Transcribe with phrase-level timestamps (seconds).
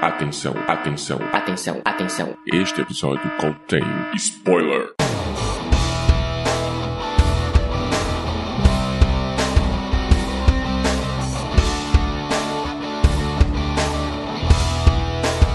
[0.00, 2.36] Atenção, atenção, Atenção, atenção.
[2.52, 3.82] este episódio contém
[4.14, 4.90] spoiler.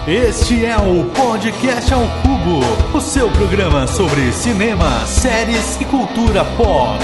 [0.07, 6.99] Este é o Podcast ao Cubo, o seu programa sobre cinema, séries e cultura pop.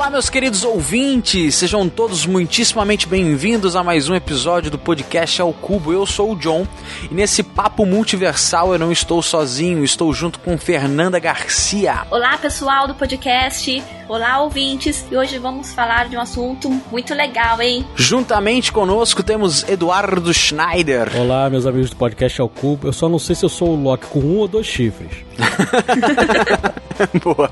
[0.00, 5.52] Olá, meus queridos ouvintes, sejam todos muitíssimamente bem-vindos a mais um episódio do podcast Ao
[5.52, 5.92] Cubo.
[5.92, 6.66] Eu sou o John
[7.10, 12.06] e nesse papo multiversal eu não estou sozinho, estou junto com Fernanda Garcia.
[12.10, 13.84] Olá, pessoal do podcast.
[14.08, 15.04] Olá, ouvintes.
[15.10, 17.84] E hoje vamos falar de um assunto muito legal, hein?
[17.94, 21.14] Juntamente conosco temos Eduardo Schneider.
[21.14, 22.88] Olá, meus amigos do podcast ao Cubo.
[22.88, 25.29] Eu só não sei se eu sou o Loki com um ou dois chifres.
[27.22, 27.50] Boa,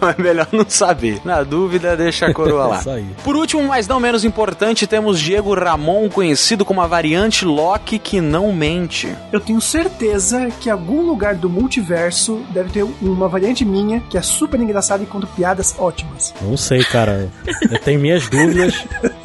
[0.00, 1.20] mas melhor não saber.
[1.24, 2.82] Na dúvida, deixa a coroa lá.
[3.24, 8.20] Por último, mas não menos importante, temos Diego Ramon, conhecido como a variante Loki que
[8.20, 9.14] não mente.
[9.32, 14.18] Eu tenho certeza que em algum lugar do multiverso deve ter uma variante minha que
[14.18, 16.34] é super engraçada e conta piadas ótimas.
[16.42, 17.30] Não sei, cara.
[17.70, 18.84] Eu tenho minhas dúvidas.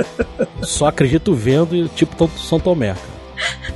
[0.62, 2.94] Só acredito vendo e tipo São Tomé.
[2.94, 3.19] cara.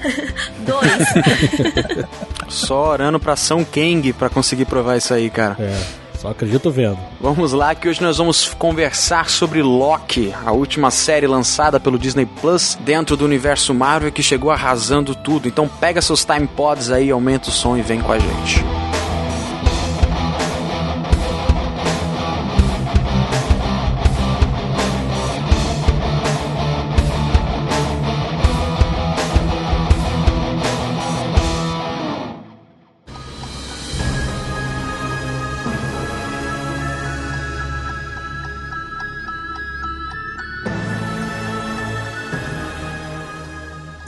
[0.66, 2.06] Dois.
[2.50, 5.56] Só orando pra São Kang pra conseguir provar isso aí, cara.
[5.60, 5.82] É,
[6.20, 6.98] só acredito vendo.
[7.20, 12.26] Vamos lá, que hoje nós vamos conversar sobre Loki, a última série lançada pelo Disney
[12.26, 15.48] Plus dentro do universo Marvel que chegou arrasando tudo.
[15.48, 18.64] Então pega seus time pods aí, aumenta o som e vem com a gente.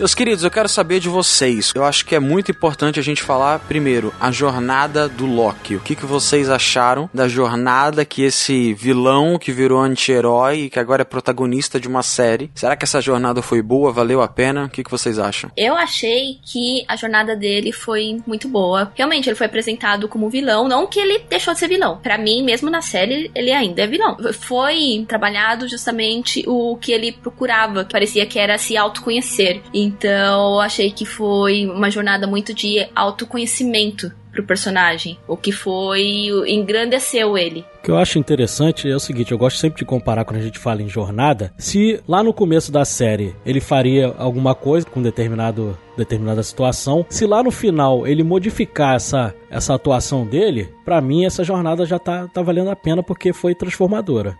[0.05, 1.71] Meus queridos, eu quero saber de vocês.
[1.73, 5.77] Eu acho que é muito importante a gente falar primeiro a jornada do Loki.
[5.77, 10.77] O que, que vocês acharam da jornada que esse vilão que virou anti-herói e que
[10.77, 12.51] agora é protagonista de uma série?
[12.53, 13.91] Será que essa jornada foi boa?
[13.91, 14.65] Valeu a pena?
[14.65, 15.49] O que, que vocês acham?
[15.57, 18.91] Eu achei que a jornada dele foi muito boa.
[18.93, 20.67] Realmente, ele foi apresentado como vilão.
[20.67, 21.97] Não que ele deixou de ser vilão.
[21.97, 24.15] Pra mim, mesmo na série, ele ainda é vilão.
[24.33, 27.83] Foi trabalhado justamente o que ele procurava.
[27.83, 29.63] que Parecia que era se autoconhecer.
[29.73, 35.17] Então, eu achei que foi uma jornada muito de autoconhecimento pro personagem.
[35.27, 36.27] O que foi.
[36.47, 37.65] engrandeceu ele.
[37.79, 40.43] O que eu acho interessante é o seguinte, eu gosto sempre de comparar quando a
[40.43, 45.01] gente fala em jornada, se lá no começo da série ele faria alguma coisa com
[45.01, 51.25] determinado, determinada situação, se lá no final ele modificar essa, essa atuação dele, pra mim
[51.25, 54.35] essa jornada já tá, tá valendo a pena porque foi transformadora.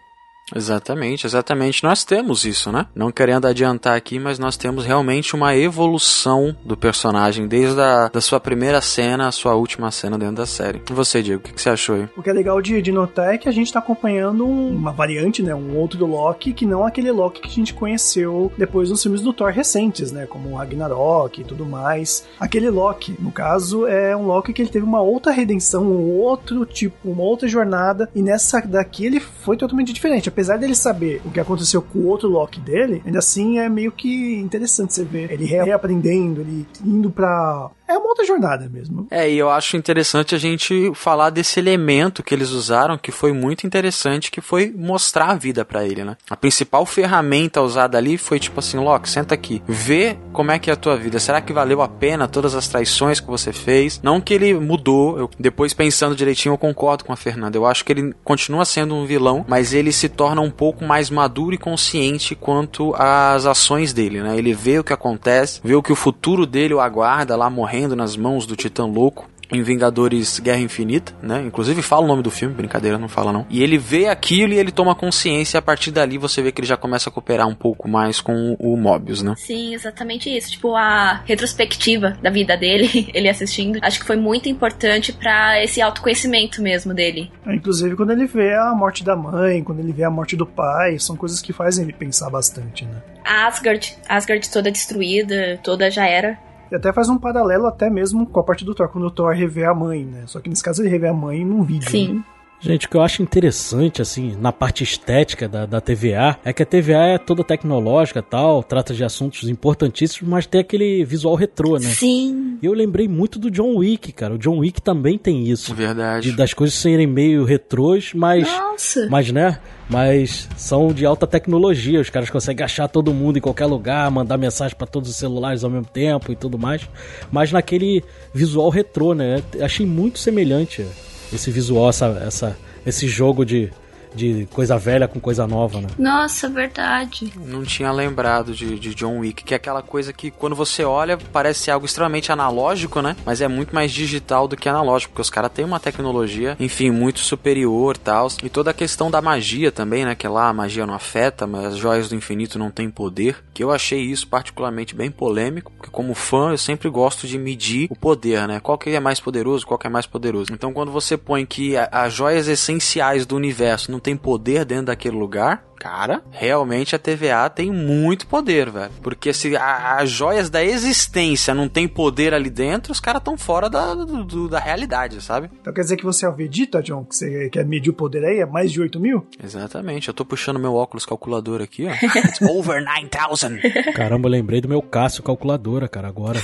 [0.54, 1.84] Exatamente, exatamente.
[1.84, 2.86] Nós temos isso, né?
[2.94, 8.22] Não querendo adiantar aqui, mas nós temos realmente uma evolução do personagem desde a da
[8.22, 10.82] sua primeira cena à sua última cena dentro da série.
[10.90, 12.08] E você, Diego, o que, que você achou aí?
[12.16, 14.92] O que é legal de, de notar é que a gente tá acompanhando um- uma
[14.92, 15.56] variante, né?
[15.56, 19.34] Um outro Loki que não aquele Loki que a gente conheceu depois dos filmes do
[19.34, 20.26] Thor recentes, né?
[20.28, 22.26] Como o Ragnarok e tudo mais.
[22.40, 26.66] Aquele Loki, no caso, é um Loki que ele teve uma outra redenção, um outro
[26.66, 28.10] tipo, uma outra jornada.
[28.14, 30.35] E nessa daqui ele foi totalmente diferente.
[30.36, 33.90] Apesar dele saber o que aconteceu com o outro Loki dele, ainda assim é meio
[33.90, 37.70] que interessante você ver ele re- reaprendendo, ele indo pra.
[37.88, 39.08] É uma outra jornada mesmo.
[39.12, 43.32] É, e eu acho interessante a gente falar desse elemento que eles usaram, que foi
[43.32, 46.18] muito interessante, que foi mostrar a vida pra ele, né?
[46.28, 50.72] A principal ferramenta usada ali foi tipo assim, Loki, senta aqui, vê como é que
[50.72, 51.20] é a tua vida.
[51.20, 54.02] Será que valeu a pena todas as traições que você fez?
[54.04, 57.56] Não que ele mudou, eu, depois pensando direitinho, eu concordo com a Fernanda.
[57.56, 61.10] Eu acho que ele continua sendo um vilão, mas ele se torna um pouco mais
[61.10, 64.38] maduro e consciente quanto às ações dele, né?
[64.38, 67.96] Ele vê o que acontece, vê o que o futuro dele o aguarda lá morrendo
[67.96, 69.30] nas mãos do Titã Louco.
[69.52, 71.44] Em Vingadores Guerra Infinita, né?
[71.46, 73.46] Inclusive fala o nome do filme, brincadeira, não fala não.
[73.50, 76.62] E ele vê aquilo e ele toma consciência, e a partir dali você vê que
[76.62, 79.34] ele já começa a cooperar um pouco mais com o Mobius, né?
[79.38, 80.52] Sim, exatamente isso.
[80.52, 85.82] Tipo, a retrospectiva da vida dele, ele assistindo, acho que foi muito importante pra esse
[85.82, 87.32] autoconhecimento mesmo dele.
[87.46, 91.00] Inclusive quando ele vê a morte da mãe, quando ele vê a morte do pai,
[91.00, 93.02] são coisas que fazem ele pensar bastante, né?
[93.24, 96.38] A Asgard, Asgard toda destruída, toda já era.
[96.72, 99.34] E até faz um paralelo até mesmo com a parte do Thor, quando o Thor
[99.34, 100.24] revê a mãe, né?
[100.26, 101.90] Só que nesse caso ele revê a mãe num vídeo.
[101.90, 102.14] Sim.
[102.16, 102.24] né?
[102.60, 106.64] Gente, o que eu acho interessante, assim, na parte estética da, da TVA, é que
[106.64, 111.78] a TVA é toda tecnológica tal, trata de assuntos importantíssimos, mas tem aquele visual retrô,
[111.78, 111.90] né?
[111.90, 112.58] Sim.
[112.62, 114.34] E eu lembrei muito do John Wick, cara.
[114.34, 115.76] O John Wick também tem isso.
[115.76, 116.32] Verdade.
[116.32, 118.48] De, das coisas serem meio retrôs, mas.
[118.48, 119.08] Nossa.
[119.10, 119.60] Mas, né?
[119.88, 122.00] Mas são de alta tecnologia.
[122.00, 125.64] Os caras conseguem achar todo mundo em qualquer lugar, mandar mensagem para todos os celulares
[125.64, 126.90] ao mesmo tempo e tudo mais.
[127.32, 128.04] Mas naquele
[128.34, 129.44] visual retrô, né?
[129.62, 130.86] Achei muito semelhante
[131.36, 133.72] esse visual, essa, essa, esse jogo de,
[134.16, 135.88] de coisa velha com coisa nova, né?
[135.98, 137.34] Nossa, verdade.
[137.36, 141.18] Não tinha lembrado de, de John Wick, que é aquela coisa que quando você olha
[141.18, 143.16] parece algo extremamente analógico, né?
[143.26, 146.90] Mas é muito mais digital do que analógico, porque os caras têm uma tecnologia, enfim,
[146.90, 148.28] muito superior tal.
[148.42, 150.16] E toda a questão da magia também, né?
[150.16, 153.44] Que lá a magia não afeta, mas as joias do infinito não têm poder.
[153.54, 157.88] Que eu achei isso particularmente bem polêmico, porque como fã eu sempre gosto de medir
[157.90, 158.60] o poder, né?
[158.60, 160.54] Qual que é mais poderoso, qual que é mais poderoso.
[160.54, 165.18] Então quando você põe que as joias essenciais do universo não tem poder dentro daquele
[165.18, 168.92] lugar, cara, realmente a TVA tem muito poder, velho.
[169.02, 173.38] Porque se a- as joias da existência não tem poder ali dentro, os caras estão
[173.38, 175.50] fora da, do- do- da realidade, sabe?
[175.62, 177.04] Então quer dizer que você é o Vegeta, John?
[177.06, 178.40] Que você quer medir o poder aí?
[178.40, 179.26] É mais de 8 mil?
[179.44, 180.08] Exatamente.
[180.08, 181.92] Eu tô puxando meu óculos calculador aqui, ó.
[182.20, 183.94] It's over 9000.
[183.94, 186.40] Caramba, eu lembrei do meu Cássio calculadora, cara, agora.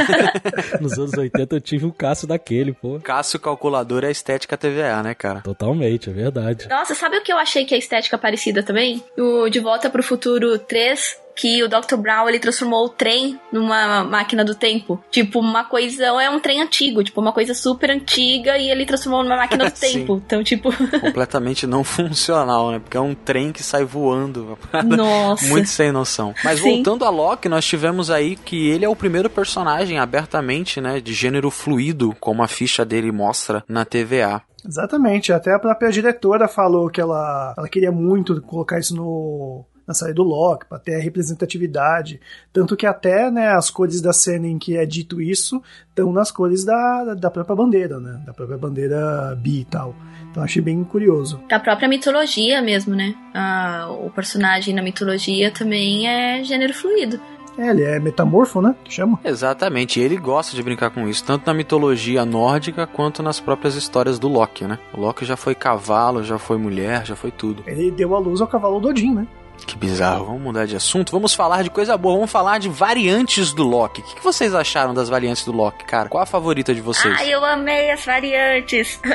[0.80, 2.98] Nos anos 80 eu tive um Cássio daquele, pô.
[3.00, 5.40] Cássio calculador é a estética TVA, né, cara?
[5.40, 6.68] Totalmente, é verdade.
[6.68, 9.02] Nossa, sabe o que eu achei que é estética parecida também?
[9.16, 11.96] O De Volta pro Futuro 3, que o Dr.
[11.96, 15.02] Brown ele transformou o trem numa máquina do tempo.
[15.10, 16.04] Tipo, uma coisa.
[16.04, 19.72] É um trem antigo, tipo, uma coisa super antiga e ele transformou numa máquina do
[19.80, 20.22] tempo.
[20.26, 20.70] Então, tipo.
[21.00, 22.78] Completamente não funcional, né?
[22.78, 24.48] Porque é um trem que sai voando.
[24.48, 25.46] uma parada Nossa.
[25.46, 26.34] Muito sem noção.
[26.44, 26.74] Mas Sim.
[26.74, 31.14] voltando a Loki, nós tivemos aí que ele é o primeiro personagem abertamente, né, de
[31.14, 34.42] gênero fluido, como a ficha dele mostra na TVA.
[34.66, 35.32] Exatamente.
[35.32, 40.12] Até a própria diretora falou que ela, ela queria muito colocar isso no na série
[40.14, 42.20] do Loki, para ter a representatividade.
[42.52, 46.30] Tanto que até né, as cores da cena em que é dito isso estão nas
[46.30, 48.22] cores da, da própria bandeira, né?
[48.24, 49.96] Da própria bandeira bi e tal.
[50.30, 51.40] Então achei bem curioso.
[51.48, 53.16] Da própria mitologia mesmo, né?
[53.34, 57.20] Ah, o personagem na mitologia também é gênero fluido.
[57.58, 58.76] É, ele é metamorfo, né?
[58.84, 59.18] Que chama.
[59.24, 63.74] Exatamente, e ele gosta de brincar com isso, tanto na mitologia nórdica quanto nas próprias
[63.74, 64.78] histórias do Loki, né?
[64.94, 67.64] O Loki já foi cavalo, já foi mulher, já foi tudo.
[67.66, 69.26] Ele deu a luz ao cavalo do Odin, né?
[69.66, 73.52] Que bizarro, vamos mudar de assunto, vamos falar de coisa boa, vamos falar de variantes
[73.52, 74.00] do Loki.
[74.00, 76.08] O que que vocês acharam das variantes do Loki, cara?
[76.08, 77.14] Qual a favorita de vocês?
[77.18, 79.00] Ai, eu amei as variantes.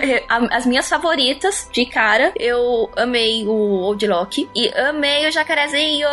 [0.51, 6.07] As minhas favoritas, de cara, eu amei o Old Loki e amei o jacarezinho.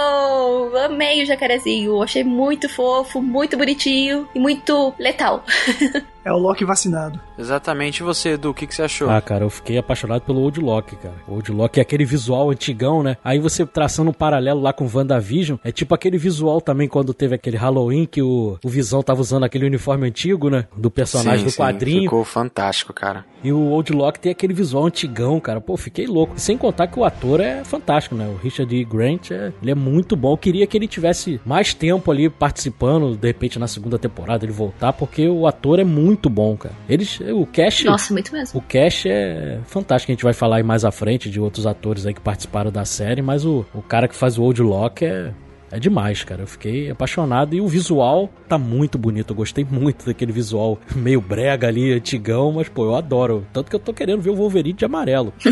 [0.85, 2.03] Amei o jacarezinho.
[2.03, 5.45] Achei muito fofo, muito bonitinho e muito letal.
[6.25, 7.21] É o Loki vacinado.
[7.37, 9.11] Exatamente, e você, Edu, o que, que você achou?
[9.11, 11.15] Ah, cara, eu fiquei apaixonado pelo Old Lock, cara.
[11.27, 13.17] O Old Lock é aquele visual antigão, né?
[13.25, 17.35] Aí você traçando um paralelo lá com WandaVision, é tipo aquele visual também quando teve
[17.35, 20.67] aquele Halloween que o, o Visão tava usando aquele uniforme antigo, né?
[20.77, 22.03] Do personagem Sim, do sim, quadrinho.
[22.03, 23.25] Ficou fantástico, cara.
[23.43, 25.61] E o Old Lock tem aquele visual antigão, cara.
[25.61, 26.35] Pô, fiquei louco.
[26.37, 28.27] Sem contar que o ator é fantástico, né?
[28.29, 28.85] O Richard E.
[28.85, 30.33] Grant, é, ele é muito bom.
[30.33, 34.53] Eu queria que ele tivesse mais tempo ali participando, de repente na segunda temporada ele
[34.53, 36.75] voltar, porque o ator é muito bom, cara.
[36.89, 37.85] Eles, o Cash...
[37.85, 38.59] Nossa, muito mesmo.
[38.59, 42.07] O Cash é fantástico, a gente vai falar aí mais à frente de outros atores
[42.07, 45.33] aí que participaram da série, mas o, o cara que faz o Old Lock é,
[45.71, 46.43] é demais, cara.
[46.43, 49.33] Eu fiquei apaixonado e o visual tá muito bonito.
[49.33, 53.47] Eu gostei muito daquele visual meio brega ali, antigão, mas pô, eu adoro.
[53.53, 55.33] Tanto que eu tô querendo ver o Wolverine de amarelo.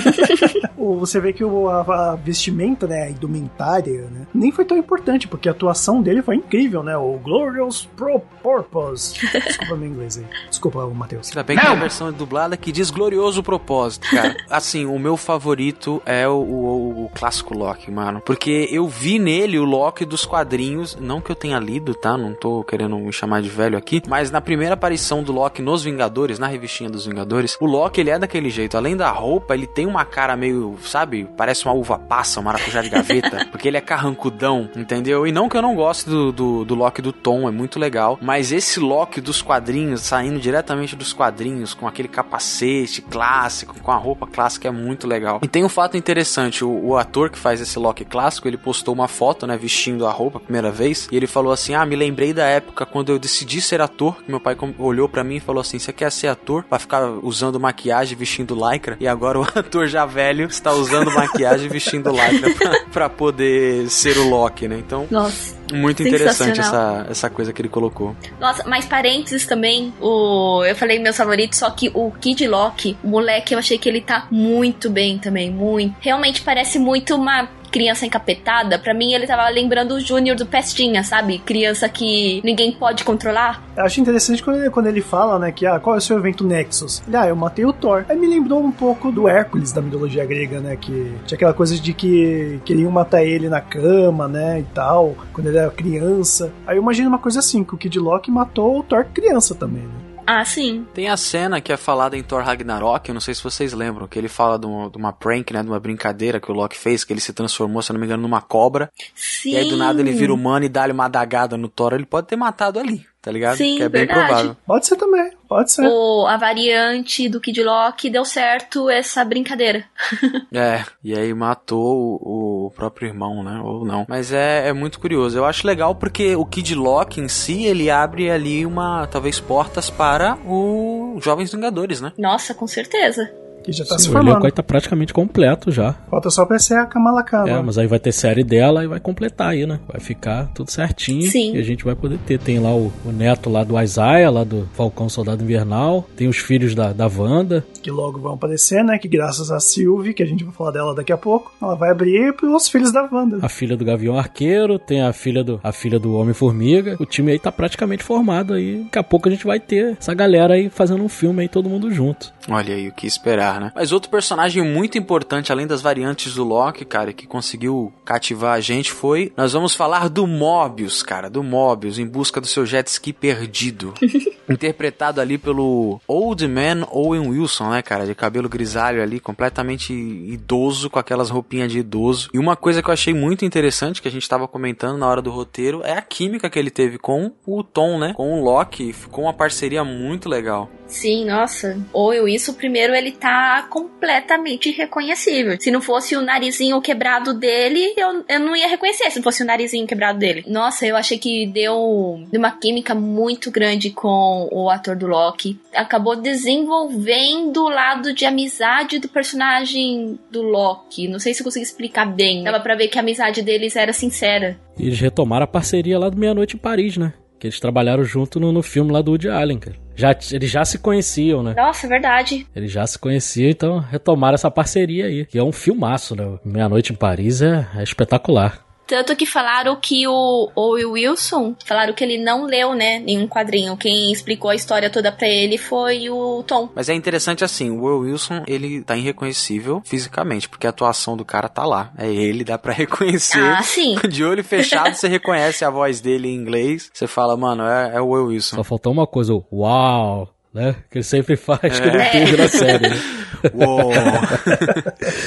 [0.77, 5.29] Você vê que o- a, a vestimenta, né, a indumentária, né, nem foi tão importante,
[5.29, 6.97] porque a atuação dele foi incrível, né?
[6.97, 9.15] O Glorious Pro Purpose.
[9.33, 10.25] Desculpa meu inglês aí.
[10.49, 11.29] Desculpa, o Matheus.
[11.29, 14.35] Ainda bem que tem a versão dublada que diz glorioso propósito, cara.
[14.51, 18.21] assim, o meu favorito é o, o- o clássico Loki, mano.
[18.25, 22.17] Porque eu vi nele o Loki dos quadrinhos, não que eu tenha lido, tá?
[22.17, 25.85] Não tô querendo me chamar de velho aqui, mas na primeira aparição do Loki nos
[25.85, 28.77] Vingadores, na revistinha dos Vingadores, o Loki ele é daquele jeito.
[28.77, 31.29] Além da roupa, ele tem uma cara meio, sabe?
[31.37, 33.47] Parece uma uva passa, um maracujá de gaveta.
[33.51, 35.27] porque ele é carrancudão, entendeu?
[35.27, 38.19] E não que eu não goste do, do, do Loki do Tom, é muito legal.
[38.21, 43.97] Mas esse Loki dos quadrinhos, saindo diretamente dos quadrinhos, com aquele capacete clássico, com a
[43.97, 45.41] roupa clássica, é muito legal.
[45.43, 48.95] E tem um fato interessante: o, o ator que faz esse Loki clássico, ele postou
[48.95, 51.97] uma foto, né, vestindo a roupa a primeira vez, e ele falou assim: Ah, me
[51.97, 55.41] lembrei da época quando eu decidi ser ator, que meu pai olhou pra mim e
[55.41, 56.65] falou assim: Você quer ser ator?
[56.69, 58.97] Vai ficar usando maquiagem, vestindo lycra?
[59.01, 63.89] E agora o ator já velho está usando maquiagem e vestindo lycra pra, pra poder
[63.89, 64.79] ser o Loki, né?
[64.79, 65.07] Então.
[65.11, 65.61] Nossa.
[65.73, 68.17] Muito interessante essa, essa coisa que ele colocou.
[68.41, 73.09] Nossa, mais parênteses também, o eu falei meus favoritos, só que o Kid Loki, o
[73.09, 75.95] moleque, eu achei que ele tá muito bem também, muito.
[76.01, 78.79] Realmente parece muito uma criança encapetada.
[78.79, 81.39] Pra mim, ele tava lembrando o Júnior do Pestinha, sabe?
[81.39, 83.63] Criança que ninguém pode controlar.
[83.77, 86.19] Eu acho interessante quando ele, quando ele fala, né, que, ah, qual é o seu
[86.19, 87.03] evento Nexus?
[87.07, 88.05] Ele, ah, eu matei o Thor.
[88.09, 91.79] Aí me lembrou um pouco do Hércules da mitologia grega, né, que tinha aquela coisa
[91.79, 96.53] de que queriam matar ele na cama, né, e tal, quando ele era criança.
[96.67, 99.83] Aí eu imagino uma coisa assim, que o Kid Loki matou o Thor criança também,
[99.83, 100.10] né?
[100.27, 100.87] Ah, sim.
[100.95, 104.07] Tem a cena que é falada em Thor Ragnarok, eu não sei se vocês lembram,
[104.07, 106.77] que ele fala de uma, de uma prank, né, de uma brincadeira que o Loki
[106.77, 108.91] fez, que ele se transformou, se não me engano, numa cobra.
[109.15, 109.51] Sim.
[109.51, 112.29] E aí do nada ele vira humano e dá-lhe uma adagada no Thor, ele pode
[112.29, 113.57] ter matado ali, tá ligado?
[113.57, 114.29] Sim, que é bem verdade.
[114.29, 114.57] provável.
[114.67, 115.87] Pode ser também, pode ser.
[115.87, 119.85] O, a variante do Kid Loki deu certo essa brincadeira.
[120.53, 123.61] É, e aí matou o, o próprio irmão, né?
[123.63, 124.05] Ou não.
[124.09, 125.39] Mas é, é muito curioso.
[125.39, 129.89] Eu acho legal porque o Kid Loki em si, ele abre ali uma, talvez, portas
[129.89, 132.13] para o Jovens Vingadores, né?
[132.19, 133.33] Nossa, com certeza.
[133.63, 134.47] Que já tá Sim, se o elenco formando.
[134.47, 135.95] aí tá praticamente completo já.
[136.11, 137.45] Falta só aparecer a Kamala Khan.
[137.47, 139.79] É, mas aí vai ter série dela e vai completar aí, né?
[139.87, 141.31] Vai ficar tudo certinho.
[141.31, 141.55] Sim.
[141.55, 142.39] E a gente vai poder ter.
[142.39, 146.09] Tem lá o, o neto lá do Isaiah, lá do Falcão Soldado Invernal.
[146.17, 147.65] Tem os filhos da, da Wanda.
[147.83, 148.99] que logo vão aparecer, né?
[148.99, 151.91] Que graças a Sylvie, que a gente vai falar dela daqui a pouco, ela vai
[151.91, 153.39] abrir pros filhos da Wanda.
[153.43, 154.79] A filha do Gavião Arqueiro.
[154.79, 156.97] Tem a filha do, a filha do Homem-Formiga.
[156.99, 158.85] O time aí tá praticamente formado aí.
[158.85, 161.69] Daqui a pouco a gente vai ter essa galera aí fazendo um filme aí, todo
[161.69, 162.33] mundo junto.
[162.49, 163.73] Olha aí o que esperar, né?
[163.75, 168.61] Mas outro personagem muito importante, além das variantes do Loki, cara, que conseguiu cativar a
[168.61, 169.33] gente foi.
[169.37, 173.95] Nós vamos falar do Mobius, cara, do Mobius, em busca do seu jet ski perdido.
[174.49, 178.05] Interpretado ali pelo Old Man Owen Wilson, né, cara?
[178.05, 182.31] De cabelo grisalho ali, completamente idoso, com aquelas roupinhas de idoso.
[182.35, 185.23] E uma coisa que eu achei muito interessante, que a gente tava comentando na hora
[185.23, 188.13] do roteiro, é a química que ele teve com o Tom, né?
[188.15, 188.93] Com o Loki.
[188.93, 190.69] Ficou uma parceria muito legal.
[190.87, 191.79] Sim, nossa.
[191.93, 195.57] Ou eu isso, primeiro ele tá completamente reconhecível.
[195.61, 199.43] Se não fosse o narizinho quebrado dele, eu, eu não ia reconhecer se não fosse
[199.43, 200.45] o narizinho quebrado dele.
[200.47, 205.59] Nossa, eu achei que deu, uma química muito grande com o ator do Loki.
[205.75, 211.09] Acabou desenvolvendo o lado de amizade do personagem do Loki.
[211.09, 212.45] Não sei se eu consegui explicar bem.
[212.45, 214.59] Dava pra ver que a amizade deles era sincera.
[214.79, 217.13] E eles retomaram a parceria lá do Meia Noite em Paris, né?
[217.39, 219.77] Que eles trabalharam junto no, no filme lá do Woody Allen, cara.
[220.01, 221.55] Já, eles já se conheciam, né?
[221.57, 222.47] Nossa, é verdade.
[222.57, 225.27] Eles já se conheciam, então retomaram essa parceria aí.
[225.27, 226.39] Que é um filmaço, né?
[226.45, 228.70] Meia Noite em Paris é, é espetacular.
[228.91, 233.77] Tanto que falaram que o Owen Wilson, falaram que ele não leu, né, nenhum quadrinho.
[233.77, 236.69] Quem explicou a história toda pra ele foi o Tom.
[236.75, 241.25] Mas é interessante assim, o Will Wilson, ele tá irreconhecível fisicamente, porque a atuação do
[241.25, 241.93] cara tá lá.
[241.97, 243.39] É ele, dá pra reconhecer.
[243.39, 243.95] Ah, sim.
[244.11, 246.91] De olho fechado, você reconhece a voz dele em inglês.
[246.93, 248.57] Você fala, mano, é, é o Will Wilson.
[248.57, 250.75] Só faltou uma coisa, o uau, né?
[250.91, 251.93] Que ele sempre faz, que É.
[251.97, 252.97] não teve na série, né?
[253.55, 253.93] Uou.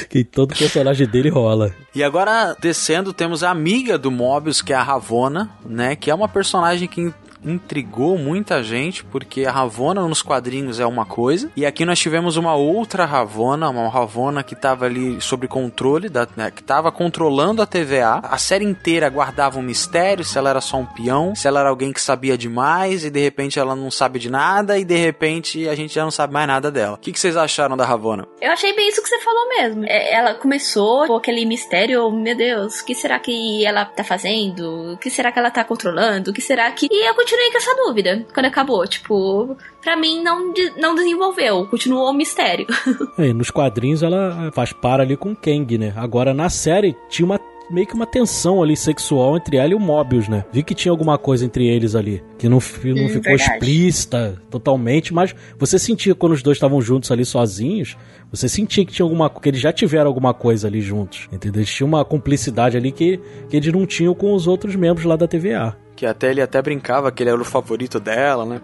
[0.10, 1.74] Que todo personagem dele rola.
[1.96, 5.96] E agora, descendo, temos a amiga do Mobius, que é a Ravonna, né?
[5.96, 7.14] Que é uma personagem que
[7.46, 12.38] intrigou muita gente, porque a Ravonna nos quadrinhos é uma coisa, e aqui nós tivemos
[12.38, 17.62] uma outra Ravonna, uma Ravonna que estava ali sob controle, da, né, que estava controlando
[17.62, 18.20] a TVA.
[18.24, 21.70] A série inteira guardava um mistério, se ela era só um peão, se ela era
[21.70, 25.68] alguém que sabia demais, e de repente ela não sabe de nada, e de repente
[25.68, 26.96] a gente já não sabe mais nada dela.
[26.96, 28.28] O que, que vocês acharam da Ravonna?
[28.42, 29.86] Eu achei bem isso que você falou mesmo.
[29.86, 34.94] É, ela começou com aquele mistério, meu Deus, o que será que ela tá fazendo?
[34.94, 36.32] O que será que ela tá controlando?
[36.32, 36.88] O que será que.
[36.92, 38.86] E eu continuei com essa dúvida quando acabou.
[38.88, 42.68] Tipo, pra mim não, não desenvolveu, continuou o mistério.
[43.18, 45.94] E nos quadrinhos ela faz par ali com o Kang, né?
[45.96, 49.80] Agora na série tinha uma meio que uma tensão ali sexual entre ela e o
[49.80, 50.44] Mobius, né?
[50.52, 53.42] Vi que tinha alguma coisa entre eles ali, que não, não Hum, ficou verdade.
[53.54, 57.96] explícita totalmente, mas você sentia quando os dois estavam juntos ali sozinhos,
[58.32, 61.62] você sentia que tinha alguma que eles já tiveram alguma coisa ali juntos, entendeu?
[61.62, 65.16] Eles tinham uma cumplicidade ali que, que eles não tinham com os outros membros lá
[65.16, 65.76] da TVA.
[65.96, 68.62] Que até ele até brincava que ele era o favorito dela, né?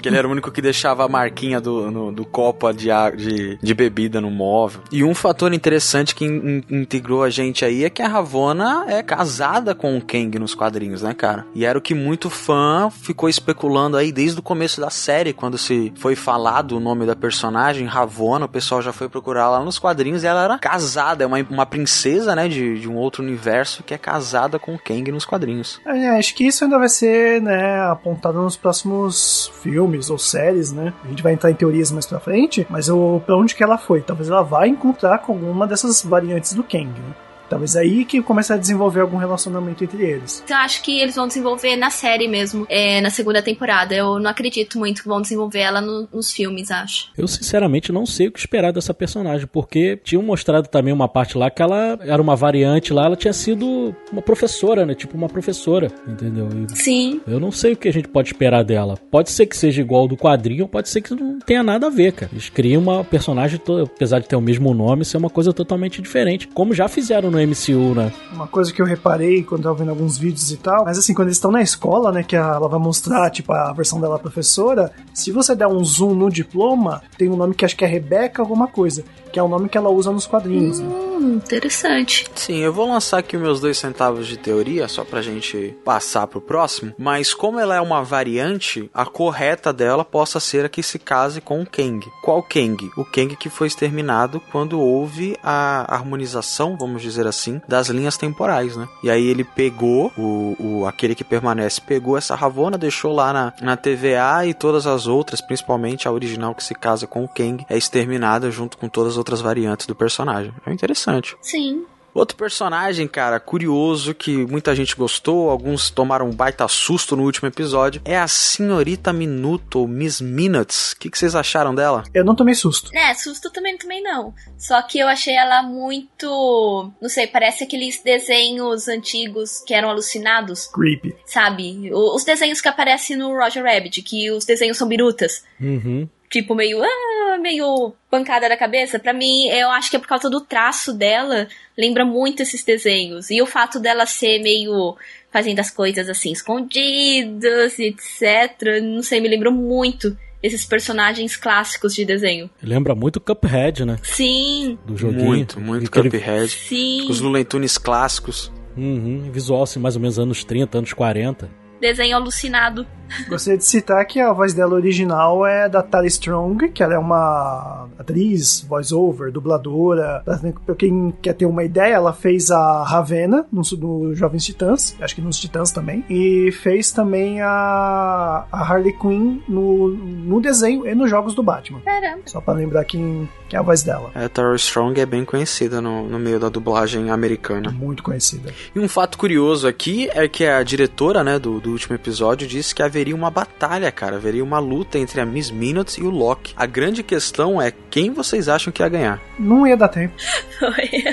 [0.00, 3.58] Que ele era o único que deixava a marquinha do, no- do copo de, de,
[3.62, 4.80] de bebida no móvel.
[4.92, 8.84] E um fator interessante que in- in- integrou a gente aí é que a Ravonna
[8.88, 11.46] é casada com o Kang nos quadrinhos, né, cara?
[11.54, 15.58] E era o que muito fã ficou especulando aí desde o começo da série, quando
[15.58, 19.78] se foi falado o nome da personagem, Ravonna, o pessoal já foi procurar lá nos
[19.78, 23.82] quadrinhos e ela era casada, é uma, uma princesa, né, de, de um outro universo
[23.82, 25.80] que é casada com o Kang nos quadrinhos.
[25.86, 30.92] É, acho que isso ainda vai ser, né, apontado nos próximos filmes ou séries, né?
[31.04, 33.78] A gente vai entrar em teorias mais pra frente, mas o, pra onde que ela
[33.78, 34.00] foi?
[34.00, 37.14] Talvez ela vá encontrar com alguma dessas variantes do Kang, né?
[37.48, 40.42] Talvez aí que começa a desenvolver algum relacionamento entre eles.
[40.48, 43.94] Eu acho que eles vão desenvolver na série mesmo, é, na segunda temporada.
[43.94, 47.10] Eu não acredito muito que vão desenvolver ela no- nos filmes, acho.
[47.16, 51.36] Eu sinceramente não sei o que esperar dessa personagem, porque tinham mostrado também uma parte
[51.38, 54.94] lá que ela era uma variante lá, ela tinha sido uma professora, né?
[54.94, 56.48] Tipo uma professora, entendeu?
[56.70, 57.20] E Sim.
[57.26, 58.96] eu não sei o que a gente pode esperar dela.
[59.10, 61.86] Pode ser que seja igual ao do quadrinho, ou pode ser que não tenha nada
[61.86, 62.30] a ver, cara.
[62.32, 66.46] Eles criam uma personagem, apesar de ter o mesmo nome, ser uma coisa totalmente diferente,
[66.48, 68.12] como já fizeram no MCU, né?
[68.32, 71.28] Uma coisa que eu reparei quando tava vendo alguns vídeos e tal, mas assim, quando
[71.28, 75.30] eles estão na escola, né, que ela vai mostrar, tipo, a versão dela professora, se
[75.32, 78.66] você der um zoom no diploma, tem um nome que acho que é Rebeca alguma
[78.66, 80.80] coisa, que é o nome que ela usa nos quadrinhos.
[80.80, 81.07] né?
[81.20, 82.26] Interessante.
[82.34, 86.40] Sim, eu vou lançar aqui meus dois centavos de teoria, só pra gente passar pro
[86.40, 86.94] próximo.
[86.98, 91.40] Mas como ela é uma variante, a correta dela possa ser a que se case
[91.40, 92.06] com o Kang.
[92.22, 92.90] Qual Kang?
[92.96, 98.76] O Kang que foi exterminado quando houve a harmonização, vamos dizer assim, das linhas temporais,
[98.76, 98.88] né?
[99.02, 103.52] E aí ele pegou, o, o aquele que permanece, pegou essa Ravona, deixou lá na,
[103.60, 107.64] na TVA e todas as outras, principalmente a original que se casa com o Kang,
[107.68, 110.52] é exterminada junto com todas as outras variantes do personagem.
[110.66, 111.07] É interessante.
[111.40, 111.84] Sim.
[112.14, 117.46] Outro personagem, cara, curioso que muita gente gostou, alguns tomaram um baita susto no último
[117.46, 120.92] episódio, é a Senhorita Minuto, ou Miss Minutes.
[120.92, 122.02] O que, que vocês acharam dela?
[122.12, 122.90] Eu não tomei susto.
[122.92, 124.34] É, susto também, também não.
[124.56, 126.90] Só que eu achei ela muito.
[127.00, 131.14] Não sei, parece aqueles desenhos antigos que eram alucinados, Creepy.
[131.26, 131.90] sabe?
[131.92, 135.44] O- Os desenhos que aparecem no Roger Rabbit, que os desenhos são birutas.
[135.60, 136.08] Uhum.
[136.30, 136.82] Tipo, meio.
[136.82, 138.98] Ah, meio pancada da cabeça.
[138.98, 141.48] Pra mim, eu acho que é por causa do traço dela.
[141.76, 143.30] Lembra muito esses desenhos.
[143.30, 144.96] E o fato dela ser meio.
[145.30, 148.80] fazendo as coisas assim, escondidas, etc.
[148.82, 152.48] Não sei, me lembrou muito esses personagens clássicos de desenho.
[152.62, 153.98] Lembra muito Cuphead, né?
[154.02, 155.24] Sim, Do joguinho.
[155.24, 156.48] Muito, muito Aquele- Cuphead.
[156.48, 157.06] sim.
[157.10, 158.50] Os Looney Tunes clássicos.
[158.76, 159.30] Uhum.
[159.32, 161.50] Visual assim, mais ou menos anos 30, anos 40.
[161.80, 162.86] Desenho alucinado.
[163.28, 166.98] Gostaria de citar que a voz dela original é da Tali Strong, que ela é
[166.98, 170.22] uma atriz, voice-over, dubladora.
[170.64, 175.14] Pra quem quer ter uma ideia, ela fez a Ravena no, no Jovens Titãs, acho
[175.14, 180.94] que nos Titãs também, e fez também a, a Harley Quinn no, no desenho e
[180.94, 181.80] nos jogos do Batman.
[181.80, 182.22] Caramba.
[182.26, 184.10] Só pra lembrar quem, quem é a voz dela.
[184.14, 187.70] A Tara Strong é bem conhecida no, no meio da dublagem americana.
[187.70, 188.52] Muito conhecida.
[188.74, 192.74] E um fato curioso aqui é que a diretora, né, do, do último episódio disse
[192.74, 196.52] que haveria uma batalha, cara, haveria uma luta entre a Miss Minutes e o Loki.
[196.56, 199.20] A grande questão é quem vocês acham que ia ganhar?
[199.38, 200.14] Não ia dar tempo.
[200.58, 201.04] Foi.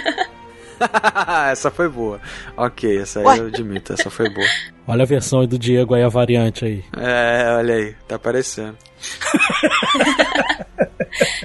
[1.52, 2.20] essa foi boa.
[2.58, 4.48] Ok, essa aí eu admito, essa foi boa.
[4.88, 6.84] Olha a versão aí do Diego aí, a variante aí.
[6.96, 8.78] É, olha aí, tá aparecendo.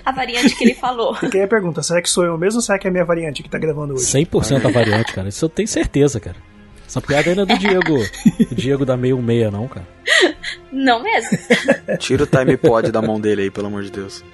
[0.04, 1.16] A variante que ele falou.
[1.22, 3.42] Aí a pergunta: será que sou eu mesmo ou será que é a minha variante
[3.42, 4.04] que tá gravando hoje?
[4.04, 5.28] 100% a variante, cara.
[5.28, 6.36] Isso eu tenho certeza, cara.
[6.90, 7.98] Essa piada ainda é do Diego.
[8.50, 9.86] O Diego da meio meia, não, cara.
[10.72, 11.38] Não mesmo.
[12.00, 14.24] Tira o time pod da mão dele aí, pelo amor de Deus.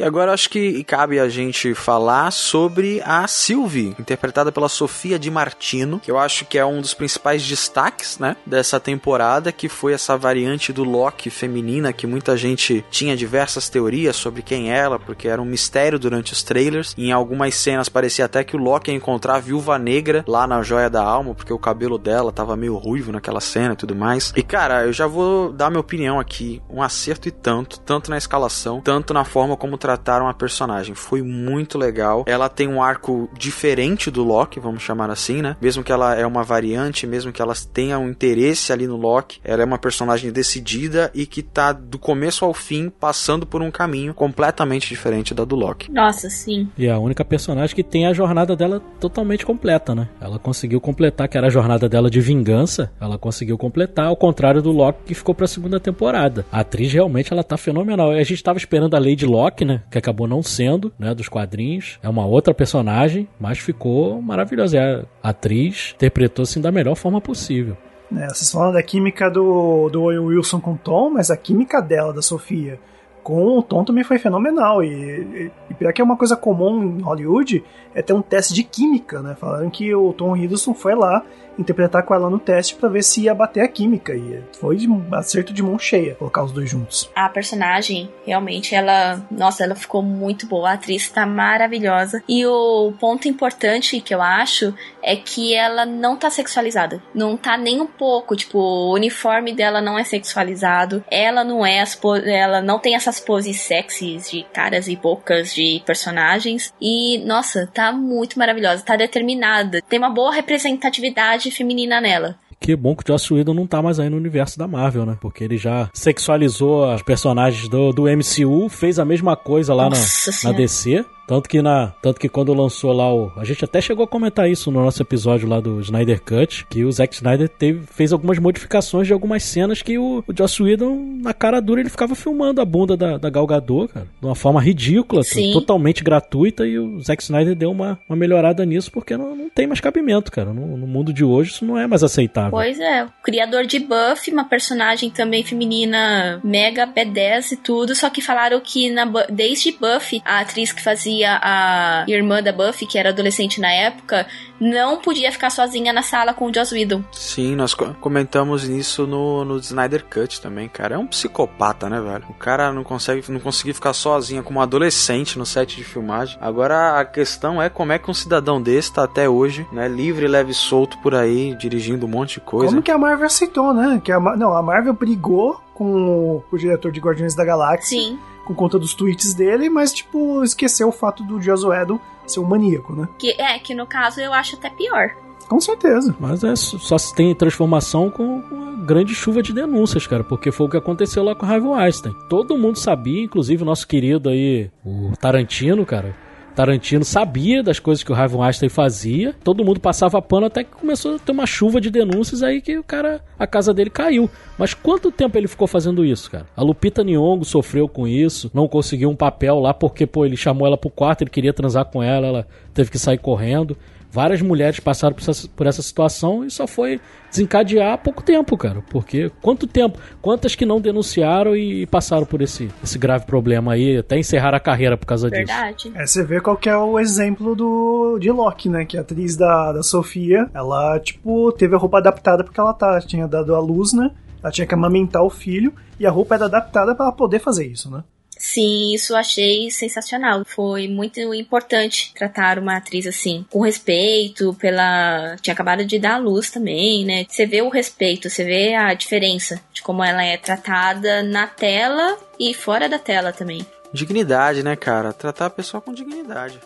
[0.00, 5.30] E agora acho que cabe a gente falar sobre a Sylvie, interpretada pela Sofia Di
[5.30, 9.92] Martino, que eu acho que é um dos principais destaques, né, dessa temporada, que foi
[9.92, 15.28] essa variante do Loki feminina, que muita gente tinha diversas teorias sobre quem ela, porque
[15.28, 16.94] era um mistério durante os trailers.
[16.96, 20.62] Em algumas cenas parecia até que o Loki ia encontrar a Viúva Negra lá na
[20.62, 24.32] Joia da Alma, porque o cabelo dela tava meio ruivo naquela cena e tudo mais.
[24.34, 28.16] E cara, eu já vou dar minha opinião aqui, um acerto e tanto, tanto na
[28.16, 30.94] escalação, tanto na forma como trataram a personagem.
[30.94, 32.24] Foi muito legal.
[32.26, 35.56] Ela tem um arco diferente do Loki, vamos chamar assim, né?
[35.60, 39.40] Mesmo que ela é uma variante, mesmo que ela tenha um interesse ali no Loki,
[39.42, 43.70] ela é uma personagem decidida e que tá do começo ao fim passando por um
[43.70, 45.90] caminho completamente diferente da do Loki.
[45.90, 46.68] Nossa, sim.
[46.78, 50.08] E é a única personagem que tem a jornada dela totalmente completa, né?
[50.20, 54.62] Ela conseguiu completar, que era a jornada dela de vingança, ela conseguiu completar, ao contrário
[54.62, 56.46] do Loki que ficou pra segunda temporada.
[56.52, 58.12] A atriz realmente ela tá fenomenal.
[58.12, 59.79] A gente tava esperando a Lady Locke, né?
[59.90, 61.14] Que acabou não sendo, né?
[61.14, 61.98] Dos quadrinhos.
[62.02, 65.06] É uma outra personagem, mas ficou maravilhosa.
[65.22, 67.76] A atriz interpretou assim da melhor forma possível.
[68.16, 72.12] É, vocês falam da química do, do Wilson com o Tom, mas a química dela,
[72.12, 72.80] da Sofia,
[73.22, 74.82] com o Tom também foi fenomenal.
[74.82, 77.62] E, e, e pior que é uma coisa comum em Hollywood,
[77.94, 79.36] é ter um teste de química, né?
[79.38, 81.24] Falando que o Tom Hiddleston foi lá
[81.60, 84.14] interpretar com ela no teste pra ver se ia bater a química.
[84.14, 87.10] E foi de um acerto de mão cheia colocar os dois juntos.
[87.14, 89.22] A personagem, realmente, ela.
[89.30, 90.70] Nossa, ela ficou muito boa.
[90.70, 92.22] A atriz tá maravilhosa.
[92.28, 97.02] E o ponto importante que eu acho é que ela não tá sexualizada.
[97.14, 98.36] Não tá nem um pouco.
[98.36, 101.04] Tipo, o uniforme dela não é sexualizado.
[101.10, 105.82] Ela não é as ela não tem essas poses sexys de caras e bocas de
[105.84, 106.72] personagens.
[106.80, 108.84] E, nossa, tá muito maravilhosa.
[108.84, 109.82] Tá determinada.
[109.82, 112.38] Tem uma boa representatividade feminina nela.
[112.60, 115.16] Que bom que o Joss Whedon não tá mais aí no universo da Marvel, né?
[115.18, 119.96] Porque ele já sexualizou os personagens do, do MCU, fez a mesma coisa lá na,
[120.44, 120.52] na.
[120.52, 121.02] DC.
[121.30, 123.30] Tanto que, na, tanto que quando lançou lá o.
[123.36, 126.66] A gente até chegou a comentar isso no nosso episódio lá do Snyder Cut.
[126.68, 130.60] Que o Zack Snyder teve, fez algumas modificações de algumas cenas que o, o Joss
[130.60, 134.08] Whedon, na cara dura, ele ficava filmando a bunda da, da Gal Gadot, cara.
[134.20, 135.52] De uma forma ridícula, Sim.
[135.52, 136.66] totalmente gratuita.
[136.66, 140.32] E o Zack Snyder deu uma, uma melhorada nisso porque não, não tem mais cabimento,
[140.32, 140.52] cara.
[140.52, 142.50] No, no mundo de hoje isso não é mais aceitável.
[142.50, 148.10] Pois é, o criador de Buffy, uma personagem também feminina mega B10 e tudo, só
[148.10, 152.98] que falaram que na, desde Buffy, a atriz que fazia a irmã da Buffy, que
[152.98, 154.26] era adolescente na época,
[154.60, 157.02] não podia ficar sozinha na sala com o Joss Whedon.
[157.12, 160.94] Sim, nós co- comentamos isso no, no Snyder Cut também, cara.
[160.96, 162.24] É um psicopata, né, velho?
[162.28, 166.36] O cara não consegue não conseguir ficar sozinha como um adolescente no set de filmagem.
[166.40, 170.26] Agora a questão é como é que um cidadão desse tá até hoje, né, livre,
[170.28, 172.70] leve e solto por aí, dirigindo um monte de coisa.
[172.70, 174.00] Como que a Marvel aceitou, né?
[174.04, 178.18] Que a, não, a Marvel brigou com o, o diretor de Guardiões da Galáxia Sim.
[178.50, 182.44] Com conta dos tweets dele, mas, tipo, esqueceu o fato do Joss Whedon ser um
[182.44, 183.08] maníaco, né?
[183.16, 185.14] Que, é, que no caso eu acho até pior.
[185.48, 186.14] Com certeza.
[186.18, 190.52] Mas é só se tem transformação com com uma grande chuva de denúncias, cara, porque
[190.52, 192.14] foi o que aconteceu lá com o Harvey Weinstein.
[192.28, 196.14] Todo mundo sabia, inclusive o nosso querido aí, o Tarantino, cara.
[196.54, 200.70] Tarantino sabia das coisas que o Harvey Weinstein fazia, todo mundo passava pano até que
[200.70, 204.28] começou a ter uma chuva de denúncias aí que o cara, a casa dele caiu.
[204.58, 206.46] Mas quanto tempo ele ficou fazendo isso, cara?
[206.56, 210.66] A Lupita Nyong'o sofreu com isso, não conseguiu um papel lá porque, pô, ele chamou
[210.66, 213.76] ela pro quarto, ele queria transar com ela, ela teve que sair correndo.
[214.12, 218.56] Várias mulheres passaram por essa, por essa situação e só foi desencadear há pouco tempo,
[218.56, 218.82] cara.
[218.90, 219.98] Porque quanto tempo?
[220.20, 224.60] Quantas que não denunciaram e passaram por esse, esse grave problema aí, até encerrar a
[224.60, 225.46] carreira por causa disso?
[225.46, 225.92] Verdade.
[225.94, 228.84] É, você vê qual que é o exemplo do de Loki, né?
[228.84, 233.00] Que a atriz da, da Sofia, ela, tipo, teve a roupa adaptada porque ela tá,
[233.00, 234.10] tinha dado a luz, né?
[234.42, 237.66] Ela tinha que amamentar o filho e a roupa era adaptada pra ela poder fazer
[237.66, 238.02] isso, né?
[238.40, 240.42] Sim, isso achei sensacional.
[240.46, 245.36] Foi muito importante tratar uma atriz assim, com respeito, pela.
[245.42, 247.26] Tinha acabado de dar à luz também, né?
[247.28, 252.18] Você vê o respeito, você vê a diferença de como ela é tratada na tela
[252.38, 253.66] e fora da tela também.
[253.92, 255.12] Dignidade, né, cara?
[255.12, 256.58] Tratar a pessoa com dignidade.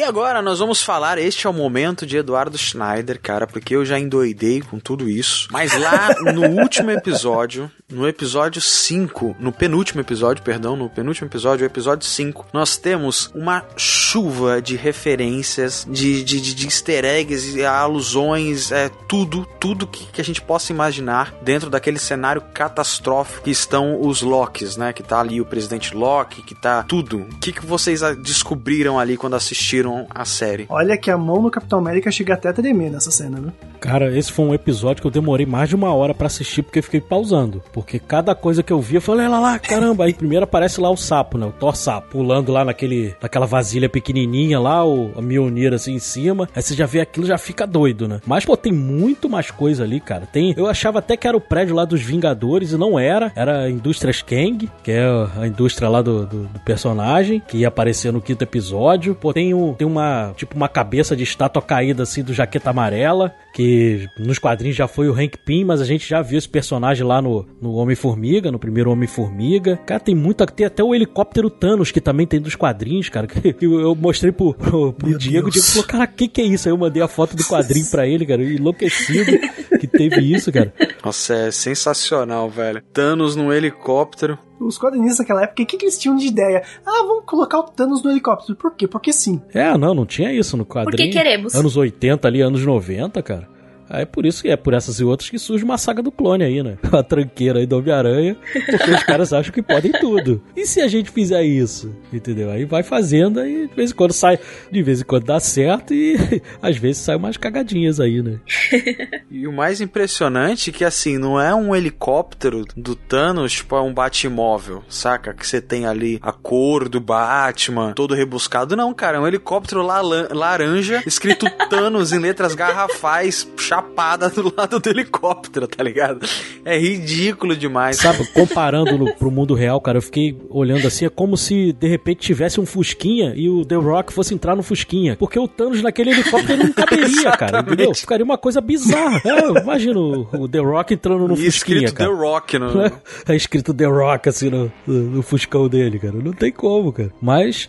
[0.00, 3.84] E agora nós vamos falar, este é o momento de Eduardo Schneider, cara, porque eu
[3.84, 5.46] já endoidei com tudo isso.
[5.50, 11.64] Mas lá no último episódio, no episódio 5, no penúltimo episódio, perdão, no penúltimo episódio,
[11.64, 17.62] o episódio 5, nós temos uma chuva de referências, de, de, de, de easter eggs,
[17.62, 23.50] alusões, é, tudo, tudo que, que a gente possa imaginar dentro daquele cenário catastrófico que
[23.50, 24.94] estão os Locks, né?
[24.94, 27.18] Que tá ali o presidente Locke, que tá tudo.
[27.18, 30.66] O que, que vocês descobriram ali quando assistiram a série?
[30.68, 33.52] Olha que a mão no Capitão América chega até a tremer nessa cena, né?
[33.80, 36.80] Cara, esse foi um episódio que eu demorei mais de uma hora pra assistir porque
[36.80, 37.62] eu fiquei pausando.
[37.72, 40.04] Porque cada coisa que eu via, eu falei, lá, lá, caramba.
[40.04, 41.46] Aí primeiro aparece lá o sapo, né?
[41.46, 45.98] O Thor sapo, pulando lá naquele, naquela vasilha pequenininha lá, o a Mjolnir assim em
[45.98, 46.48] cima.
[46.54, 48.20] Aí você já vê aquilo, já fica doido, né?
[48.26, 50.26] Mas, pô, tem muito mais coisa ali, cara.
[50.26, 53.32] Tem, eu achava até que era o prédio lá dos Vingadores e não era.
[53.34, 55.04] Era a Indústrias Kang, que é
[55.38, 59.14] a indústria lá do, do, do personagem, que ia aparecer no quinto episódio.
[59.14, 64.08] Pô, tem, tem uma, tipo, uma cabeça de estátua caída assim do Jaqueta Amarela, que
[64.18, 67.20] nos quadrinhos já foi o Hank Pym, mas a gente já viu esse personagem lá
[67.20, 69.78] no, no Homem-Formiga, no primeiro Homem-Formiga.
[69.86, 70.46] Cara, tem muita.
[70.46, 73.26] Tem até o helicóptero Thanos, que também tem dos quadrinhos, cara.
[73.26, 75.48] Que eu, eu mostrei pro, pro, pro Diego.
[75.48, 75.54] O Deus.
[75.54, 76.68] Diego falou, cara, o que, que é isso?
[76.68, 78.42] Aí eu mandei a foto do quadrinho pra ele, cara.
[78.42, 79.38] Enlouquecido
[79.78, 80.72] que teve isso, cara.
[81.04, 82.82] Nossa, é sensacional, velho.
[82.92, 84.38] Thanos num helicóptero.
[84.60, 86.62] Os quadrinistas daquela época, o que, que eles tinham de ideia?
[86.84, 88.56] Ah, vamos colocar o Thanos no helicóptero.
[88.56, 88.86] Por quê?
[88.86, 89.40] Porque sim.
[89.54, 90.96] É, não, não tinha isso no quadrinho.
[90.96, 91.54] Porque queremos.
[91.54, 93.48] Anos 80 ali, anos 90, cara.
[93.90, 96.12] Aí é por isso que é por essas e outras que surge uma saga do
[96.12, 96.78] clone aí, né?
[96.92, 98.36] A tranqueira aí do Homem-Aranha,
[98.70, 100.40] porque os caras acham que podem tudo.
[100.56, 101.92] E se a gente fizer isso?
[102.12, 102.50] Entendeu?
[102.50, 104.38] Aí vai fazendo, aí de vez em quando sai,
[104.70, 106.16] de vez em quando dá certo e
[106.62, 108.38] às vezes sai umas cagadinhas aí, né?
[109.30, 113.80] E o mais impressionante é que, assim, não é um helicóptero do Thanos, tipo, é
[113.80, 115.32] um Batmóvel, saca?
[115.32, 118.76] Que você tem ali a cor do Batman, todo rebuscado.
[118.76, 123.44] Não, cara, é um helicóptero lala- laranja, escrito Thanos em letras garrafais,
[123.80, 126.26] chapada do lado do helicóptero, tá ligado?
[126.64, 127.96] É ridículo demais.
[127.96, 131.88] Sabe, comparando no, pro mundo real, cara, eu fiquei olhando assim, é como se de
[131.88, 135.16] repente tivesse um Fusquinha e o The Rock fosse entrar no Fusquinha.
[135.16, 137.94] Porque o Thanos naquele helicóptero não caberia, cara, entendeu?
[137.94, 139.22] Ficaria uma coisa bizarra.
[139.24, 142.14] É, imagina o, The Rock entrando no E Fusquinha, escrito The cara.
[142.14, 142.70] Rock no...
[143.26, 146.14] É escrito The Rock assim no, no, no Fuscão dele, cara.
[146.14, 147.12] Não tem como, cara.
[147.20, 147.68] Mas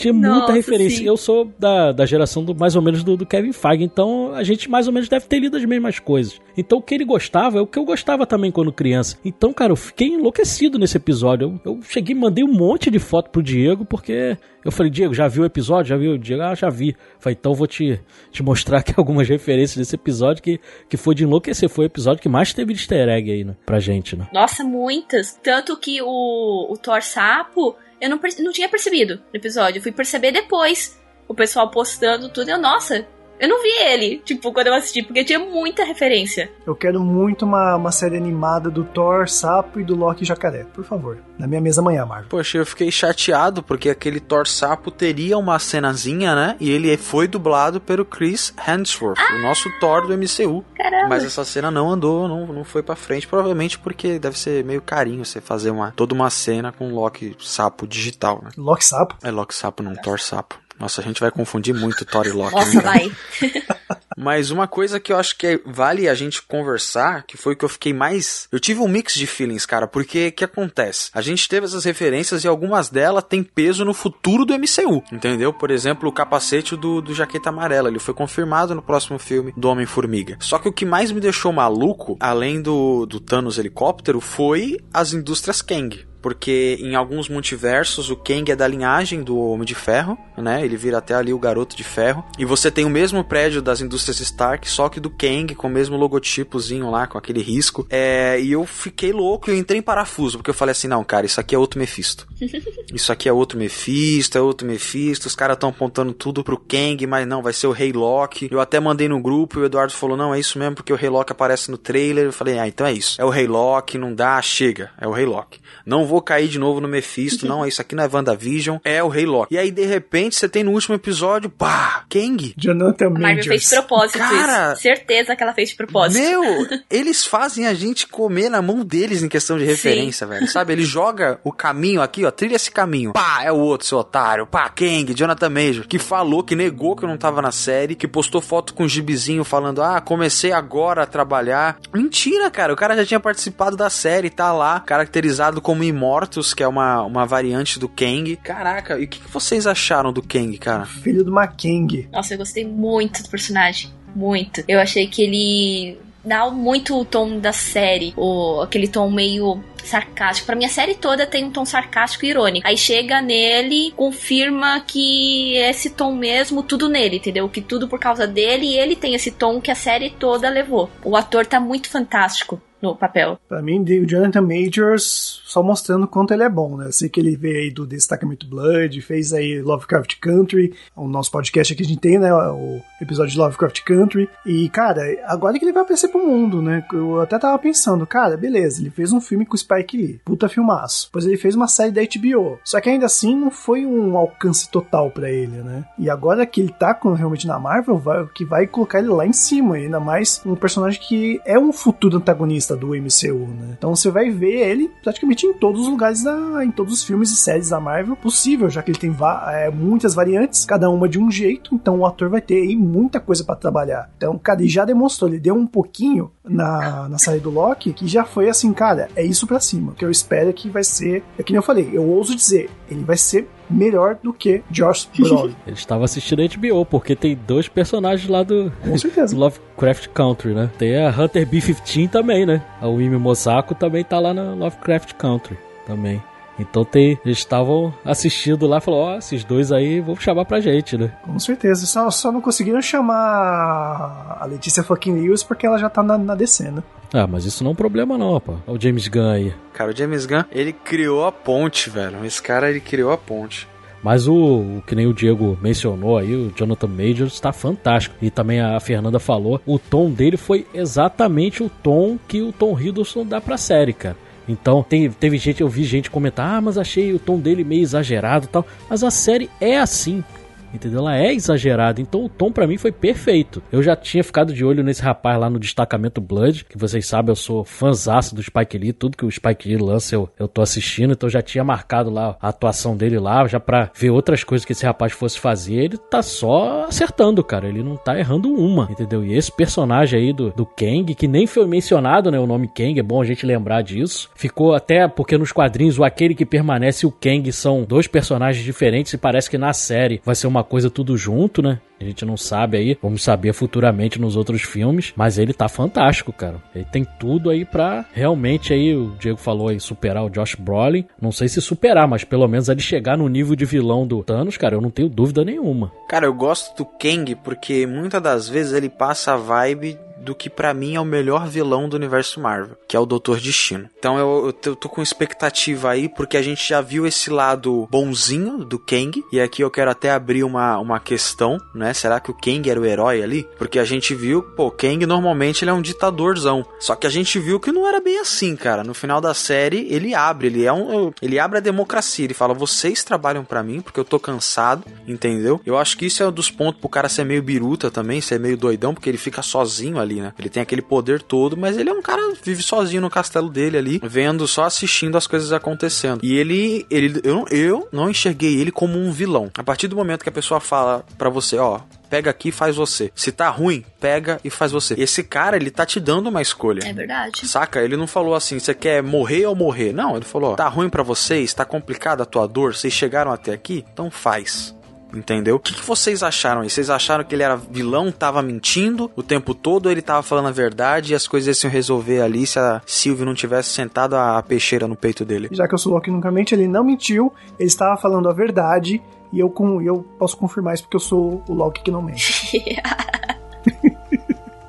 [0.00, 0.98] tinha muita Nossa, referência.
[0.98, 1.06] sim.
[1.06, 4.42] Eu sou da, da geração do mais ou menos do, do Kevin Feige, então a
[4.42, 6.40] gente mais ou menos deve ter lido as mesmas coisas.
[6.56, 9.18] Então o que ele gostava é o que eu gostava também quando criança.
[9.24, 11.60] Então, cara, eu fiquei enlouquecido nesse episódio.
[11.64, 15.14] Eu, eu cheguei e mandei um monte de foto pro Diego, porque eu falei, Diego,
[15.14, 15.90] já viu o episódio?
[15.90, 16.18] Já viu?
[16.18, 16.96] Diego, ah, já vi.
[17.18, 21.14] Falei, então eu vou te, te mostrar aqui algumas referências desse episódio que, que foi
[21.14, 21.68] de enlouquecer.
[21.68, 23.56] Foi o episódio que mais teve de easter egg aí, né?
[23.64, 24.28] Pra gente, né?
[24.32, 25.38] Nossa, muitas.
[25.42, 29.78] Tanto que o, o Thor Sapo, eu não, não tinha percebido no episódio.
[29.78, 30.98] Eu fui perceber depois.
[31.28, 32.48] O pessoal postando tudo.
[32.48, 33.06] E eu, nossa,
[33.40, 36.50] eu não vi ele, tipo, quando eu assisti, porque tinha muita referência.
[36.66, 40.84] Eu quero muito uma, uma série animada do Thor, Sapo e do Loki Jacaré, por
[40.84, 41.16] favor.
[41.38, 42.28] Na minha mesa amanhã, Marvel.
[42.28, 46.56] Poxa, eu fiquei chateado porque aquele Thor Sapo teria uma cenazinha, né?
[46.60, 50.62] E ele foi dublado pelo Chris Hemsworth, o nosso Thor do MCU.
[50.76, 51.08] Caramba.
[51.08, 54.82] Mas essa cena não andou, não, não foi pra frente, provavelmente porque deve ser meio
[54.82, 58.50] carinho você fazer uma toda uma cena com Loki Sapo digital, né?
[58.58, 59.16] Loki Sapo.
[59.22, 60.58] É Loki Sapo, não Thor Sapo.
[60.80, 62.54] Nossa, a gente vai confundir muito Thor e Loki.
[62.54, 62.82] Nossa, né?
[62.82, 63.12] vai.
[64.16, 67.68] Mas uma coisa que eu acho que vale a gente conversar, que foi que eu
[67.68, 68.48] fiquei mais.
[68.52, 71.10] Eu tive um mix de feelings, cara, porque o que acontece?
[71.14, 75.54] A gente teve essas referências e algumas delas têm peso no futuro do MCU, entendeu?
[75.54, 79.68] Por exemplo, o capacete do, do Jaqueta Amarela, ele foi confirmado no próximo filme do
[79.68, 80.36] Homem-Formiga.
[80.40, 85.14] Só que o que mais me deixou maluco, além do, do Thanos helicóptero, foi as
[85.14, 86.09] indústrias Kang.
[86.22, 90.64] Porque em alguns multiversos o Kang é da linhagem do Homem de Ferro, né?
[90.64, 92.24] Ele vira até ali o Garoto de Ferro.
[92.38, 95.70] E você tem o mesmo prédio das indústrias Stark, só que do Kang, com o
[95.70, 97.86] mesmo logotipozinho lá, com aquele risco.
[97.90, 101.26] É, e eu fiquei louco, eu entrei em parafuso, porque eu falei assim: não, cara,
[101.26, 102.26] isso aqui é outro Mephisto.
[102.92, 105.28] Isso aqui é outro Mephisto, é outro Mephisto.
[105.28, 108.48] Os caras estão apontando tudo pro Kang, mas não, vai ser o Rei Loki.
[108.50, 110.96] Eu até mandei no grupo e o Eduardo falou: não, é isso mesmo, porque o
[110.96, 112.24] Rei Loki aparece no trailer.
[112.24, 113.20] Eu falei: ah, então é isso.
[113.20, 114.90] É o Rei Loki, não dá, chega.
[115.00, 115.60] É o Rei Loki.
[115.86, 119.08] Não vou cair de novo no Mephisto, não, isso aqui não é WandaVision, é o
[119.08, 119.54] Rei Loki.
[119.54, 122.52] E aí, de repente, você tem no último episódio, pá, Kang.
[122.56, 123.68] Jonathan A Marvel fez de Majors.
[123.68, 124.82] propósito Cara, isso.
[124.82, 126.20] Certeza que ela fez de propósito.
[126.20, 126.42] Meu,
[126.90, 130.48] eles fazem a gente comer na mão deles em questão de referência, velho.
[130.48, 130.72] Sabe?
[130.72, 133.12] Ele joga o caminho aqui, ó, trilha esse caminho.
[133.12, 134.46] Pá, é o outro, seu otário.
[134.46, 138.08] Pá, Kang, Jonathan Major, que falou, que negou que eu não tava na série, que
[138.08, 141.78] postou foto com o gibizinho falando, ah, comecei agora a trabalhar.
[141.94, 142.72] Mentira, cara.
[142.72, 147.02] O cara já tinha participado da série, tá lá, caracterizado como Immortus, que é uma,
[147.02, 148.34] uma variante do Kang.
[148.36, 150.86] Caraca, e o que, que vocês acharam do Kang, cara?
[150.86, 152.08] Filho do Makang.
[152.10, 153.90] Nossa, eu gostei muito do personagem.
[154.16, 154.64] Muito.
[154.66, 158.14] Eu achei que ele dá muito o tom da série.
[158.16, 160.46] O, aquele tom meio sarcástico.
[160.46, 162.66] Pra mim, a série toda tem um tom sarcástico e irônico.
[162.66, 167.48] Aí chega nele, confirma que é esse tom mesmo, tudo nele, entendeu?
[167.48, 170.90] Que tudo por causa dele e ele tem esse tom que a série toda levou.
[171.04, 173.38] O ator tá muito fantástico no papel.
[173.48, 176.86] Pra mim, o Jonathan Majors só mostrando o quanto ele é bom, né?
[176.86, 181.30] Eu sei que ele veio aí do Destacamento Blood, fez aí Lovecraft Country, o nosso
[181.30, 182.32] podcast aqui a gente tem, né?
[182.32, 184.28] O episódio de Lovecraft Country.
[184.46, 186.84] E, cara, agora que ele vai aparecer pro mundo, né?
[186.92, 190.48] Eu até tava pensando, cara, beleza, ele fez um filme com o Spike Lee, puta
[190.48, 191.06] filmaço.
[191.06, 192.58] Depois ele fez uma série da HBO.
[192.64, 195.84] Só que ainda assim não foi um alcance total pra ele, né?
[195.98, 199.26] E agora que ele tá com, realmente na Marvel, vai, que vai colocar ele lá
[199.26, 203.74] em cima, ainda mais um personagem que é um futuro antagonista do MCU, né?
[203.76, 207.30] Então você vai ver ele praticamente em todos os lugares da, em todos os filmes
[207.30, 209.14] e séries da Marvel possível, já que ele tem
[209.48, 213.20] é, muitas variantes, cada uma de um jeito, então o ator vai ter aí muita
[213.20, 214.10] coisa pra trabalhar.
[214.16, 218.24] Então, cara, ele já demonstrou, ele deu um pouquinho na, na do Loki, que já
[218.24, 219.92] foi assim, cara, é isso pra cima.
[219.92, 222.34] O que eu espero é que vai ser, é que nem eu falei, eu ouso
[222.34, 225.54] dizer, ele vai ser melhor do que Josh Brolin.
[225.66, 229.34] Ele estava assistindo a HBO, porque tem dois personagens lá do, Com certeza.
[229.34, 230.70] do Lovecraft Country, né?
[230.78, 232.62] Tem a Hunter B-15 também, né?
[232.80, 235.56] A Wimi Mosako também tá lá na Lovecraft Country
[235.86, 236.22] também.
[236.60, 240.60] Então tem, eles estavam assistindo lá e falou, ó, esses dois aí vão chamar pra
[240.60, 241.12] gente, né?
[241.22, 241.86] Com certeza.
[241.86, 246.34] Só, só não conseguiram chamar a Letícia fucking Lewis porque ela já tá na, na
[246.34, 246.82] DC, né?
[247.12, 248.54] Ah, mas isso não é um problema não, pô.
[248.66, 249.54] Olha o James Gunn aí.
[249.72, 252.24] Cara, o James Gunn, ele criou a ponte, velho.
[252.24, 253.66] Esse cara, ele criou a ponte.
[254.02, 258.16] Mas o, o, que nem o Diego mencionou aí, o Jonathan Majors está fantástico.
[258.22, 262.78] E também a Fernanda falou, o tom dele foi exatamente o tom que o Tom
[262.78, 264.16] Hiddleston dá pra série, cara.
[264.50, 267.82] Então, tem, teve gente, eu vi gente comentar, ah, mas achei o tom dele meio
[267.82, 268.66] exagerado tal.
[268.88, 270.24] Mas a série é assim
[270.72, 271.00] entendeu?
[271.00, 273.62] Ela é exagerada, então o tom para mim foi perfeito.
[273.72, 277.30] Eu já tinha ficado de olho nesse rapaz lá no destacamento Blood, que vocês sabem,
[277.30, 280.62] eu sou fãzaço do Spike Lee, tudo que o Spike Lee lança eu, eu tô
[280.62, 284.44] assistindo, então eu já tinha marcado lá a atuação dele lá, já pra ver outras
[284.44, 288.52] coisas que esse rapaz fosse fazer, ele tá só acertando, cara, ele não tá errando
[288.52, 289.24] uma, entendeu?
[289.24, 292.98] E esse personagem aí do, do Kang, que nem foi mencionado, né, o nome Kang,
[292.98, 297.04] é bom a gente lembrar disso, ficou até porque nos quadrinhos o aquele que permanece
[297.04, 300.59] e o Kang são dois personagens diferentes e parece que na série vai ser uma
[300.60, 301.80] uma coisa tudo junto, né?
[302.00, 306.32] A gente não sabe aí, vamos saber futuramente nos outros filmes, mas ele tá fantástico,
[306.32, 306.56] cara.
[306.74, 311.04] Ele tem tudo aí pra realmente aí, o Diego falou aí, superar o Josh Brolin.
[311.20, 314.56] Não sei se superar, mas pelo menos ele chegar no nível de vilão do Thanos,
[314.56, 315.92] cara, eu não tenho dúvida nenhuma.
[316.08, 320.50] Cara, eu gosto do Kang porque muitas das vezes ele passa a vibe do que
[320.50, 323.88] para mim é o melhor vilão do universo Marvel, que é o Doutor Destino.
[323.98, 328.64] Então eu, eu, tô com expectativa aí, porque a gente já viu esse lado bonzinho
[328.64, 331.92] do Kang, e aqui eu quero até abrir uma, uma questão, né?
[331.94, 333.48] Será que o Kang era o herói ali?
[333.58, 336.64] Porque a gente viu, pô, Kang normalmente ele é um ditadorzão.
[336.78, 338.84] Só que a gente viu que não era bem assim, cara.
[338.84, 341.12] No final da série, ele abre, ele é um.
[341.22, 345.60] Ele abre a democracia, ele fala: vocês trabalham para mim, porque eu tô cansado, entendeu?
[345.64, 348.38] Eu acho que isso é um dos pontos pro cara ser meio biruta também, ser
[348.38, 350.32] meio doidão, porque ele fica sozinho ali ali, né?
[350.38, 353.48] Ele tem aquele poder todo, mas ele é um cara que vive sozinho no castelo
[353.48, 356.20] dele ali, vendo, só assistindo as coisas acontecendo.
[356.22, 359.50] E ele, ele eu, eu não enxerguei ele como um vilão.
[359.56, 362.76] A partir do momento que a pessoa fala para você, ó, pega aqui e faz
[362.76, 363.12] você.
[363.14, 364.94] Se tá ruim, pega e faz você.
[364.98, 366.82] Esse cara, ele tá te dando uma escolha.
[366.84, 367.46] É verdade.
[367.46, 367.80] Saca?
[367.82, 369.92] Ele não falou assim, você quer morrer ou morrer.
[369.92, 373.30] Não, ele falou, ó, tá ruim para vocês, tá complicada a tua dor, vocês chegaram
[373.30, 374.74] até aqui, então faz.
[375.12, 375.56] Entendeu?
[375.56, 376.70] O que, que, vocês acharam aí?
[376.70, 380.52] Vocês acharam que ele era vilão, tava mentindo o tempo todo, ele tava falando a
[380.52, 384.86] verdade e as coisas iam resolver ali se a Sylvie não tivesse sentado a peixeira
[384.86, 385.48] no peito dele?
[385.52, 389.02] Já que eu sou Loki nunca mente, ele não mentiu, ele estava falando a verdade
[389.32, 392.64] e eu, com, eu posso confirmar isso porque eu sou o Loki que não mente.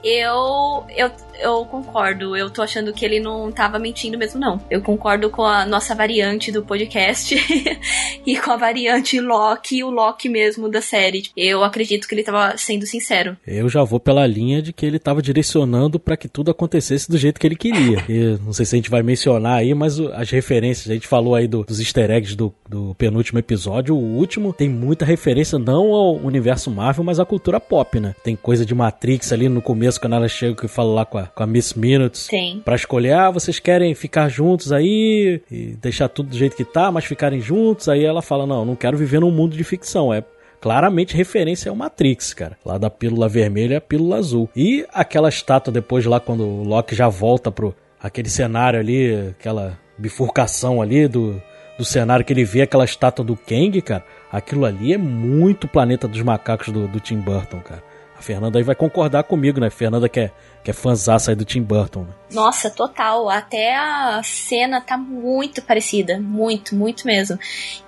[0.03, 2.35] eu, eu eu concordo.
[2.35, 4.61] Eu tô achando que ele não tava mentindo mesmo, não.
[4.69, 7.35] Eu concordo com a nossa variante do podcast
[8.25, 11.23] e com a variante Loki, o Loki mesmo da série.
[11.35, 13.37] Eu acredito que ele tava sendo sincero.
[13.45, 17.17] Eu já vou pela linha de que ele tava direcionando para que tudo acontecesse do
[17.17, 18.01] jeito que ele queria.
[18.11, 21.33] E não sei se a gente vai mencionar aí, mas as referências, a gente falou
[21.33, 23.95] aí do, dos easter eggs do, do penúltimo episódio.
[23.95, 28.13] O último tem muita referência não ao universo Marvel, mas à cultura pop, né?
[28.23, 31.30] Tem coisa de Matrix ali no começo, quando ela chega e fala lá com a,
[31.35, 32.27] com a Miss Minutes.
[32.63, 36.91] Pra escolher, ah, vocês querem ficar juntos aí e deixar tudo do jeito que tá,
[36.91, 37.89] mas ficarem juntos.
[37.89, 40.13] Aí ela fala, não, não quero viver num mundo de ficção.
[40.13, 40.23] É
[40.59, 42.57] claramente referência ao Matrix, cara.
[42.63, 44.49] Lá da pílula vermelha a pílula azul.
[44.55, 49.77] E aquela estátua depois lá quando o Loki já volta pro aquele cenário ali, aquela
[49.97, 51.41] bifurcação ali do,
[51.77, 54.03] do cenário que ele vê aquela estátua do Kang, cara.
[54.31, 57.83] Aquilo ali é muito Planeta dos Macacos do, do Tim Burton, cara.
[58.17, 59.71] A Fernanda aí vai concordar comigo, né?
[59.71, 60.31] Fernanda que é,
[60.63, 62.03] que é fãzaça aí do Tim Burton.
[62.03, 62.13] Né?
[62.31, 63.29] Nossa, total.
[63.29, 66.19] Até a cena tá muito parecida.
[66.19, 67.39] Muito, muito mesmo.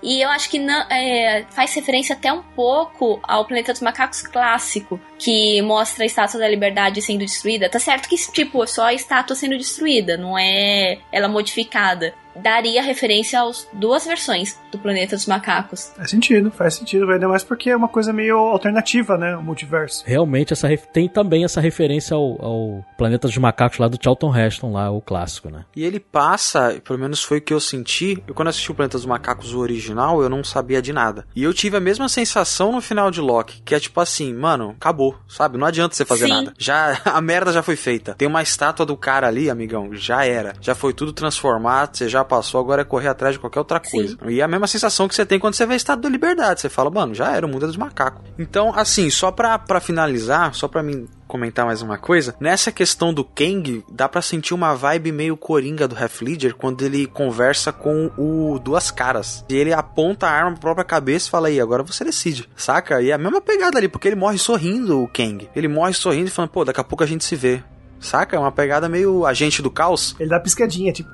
[0.01, 4.21] E eu acho que não, é, faz referência até um pouco ao Planeta dos Macacos
[4.21, 7.69] clássico, que mostra a Estátua da Liberdade sendo destruída.
[7.69, 13.41] Tá certo que, tipo, só a estátua sendo destruída, não é ela modificada daria referência
[13.41, 15.91] às duas versões do Planeta dos Macacos.
[15.95, 19.35] Faz sentido, faz sentido, ainda mais porque é uma coisa meio alternativa, né?
[19.35, 20.03] O multiverso.
[20.05, 24.71] Realmente, essa tem também essa referência ao, ao, Planeta dos Macacos lá do Charlton Heston,
[24.71, 25.65] lá, o clássico, né?
[25.75, 28.97] E ele passa, pelo menos foi o que eu senti, eu quando assisti o Planeta
[28.97, 31.25] dos Macacos, o original, eu não sabia de nada.
[31.35, 34.71] E eu tive a mesma sensação no final de Loki, que é tipo assim, mano,
[34.71, 35.57] acabou, sabe?
[35.57, 36.31] Não adianta você fazer Sim.
[36.31, 36.53] nada.
[36.57, 38.15] Já, a merda já foi feita.
[38.15, 40.53] Tem uma estátua do cara ali, amigão, já era.
[40.61, 44.17] Já foi tudo transformado, você já passou, agora é correr atrás de qualquer outra coisa.
[44.17, 44.29] Sim.
[44.29, 46.61] E é a mesma sensação que você tem quando você vê Estado da Liberdade.
[46.61, 48.21] Você fala, mano, já era o mundo dos macacos.
[48.37, 52.35] Então, assim, só pra, pra finalizar, só pra mim comentar mais uma coisa.
[52.39, 56.83] Nessa questão do Kang, dá para sentir uma vibe meio coringa do Half Ledger quando
[56.83, 59.43] ele conversa com o Duas Caras.
[59.49, 63.01] E ele aponta a arma pra própria cabeça e fala aí, agora você decide, saca?
[63.01, 65.49] E é a mesma pegada ali, porque ele morre sorrindo, o Kang.
[65.55, 67.63] Ele morre sorrindo e falando, pô, daqui a pouco a gente se vê.
[67.99, 68.35] Saca?
[68.35, 70.15] É uma pegada meio agente do caos.
[70.19, 71.09] Ele dá piscadinha, tipo.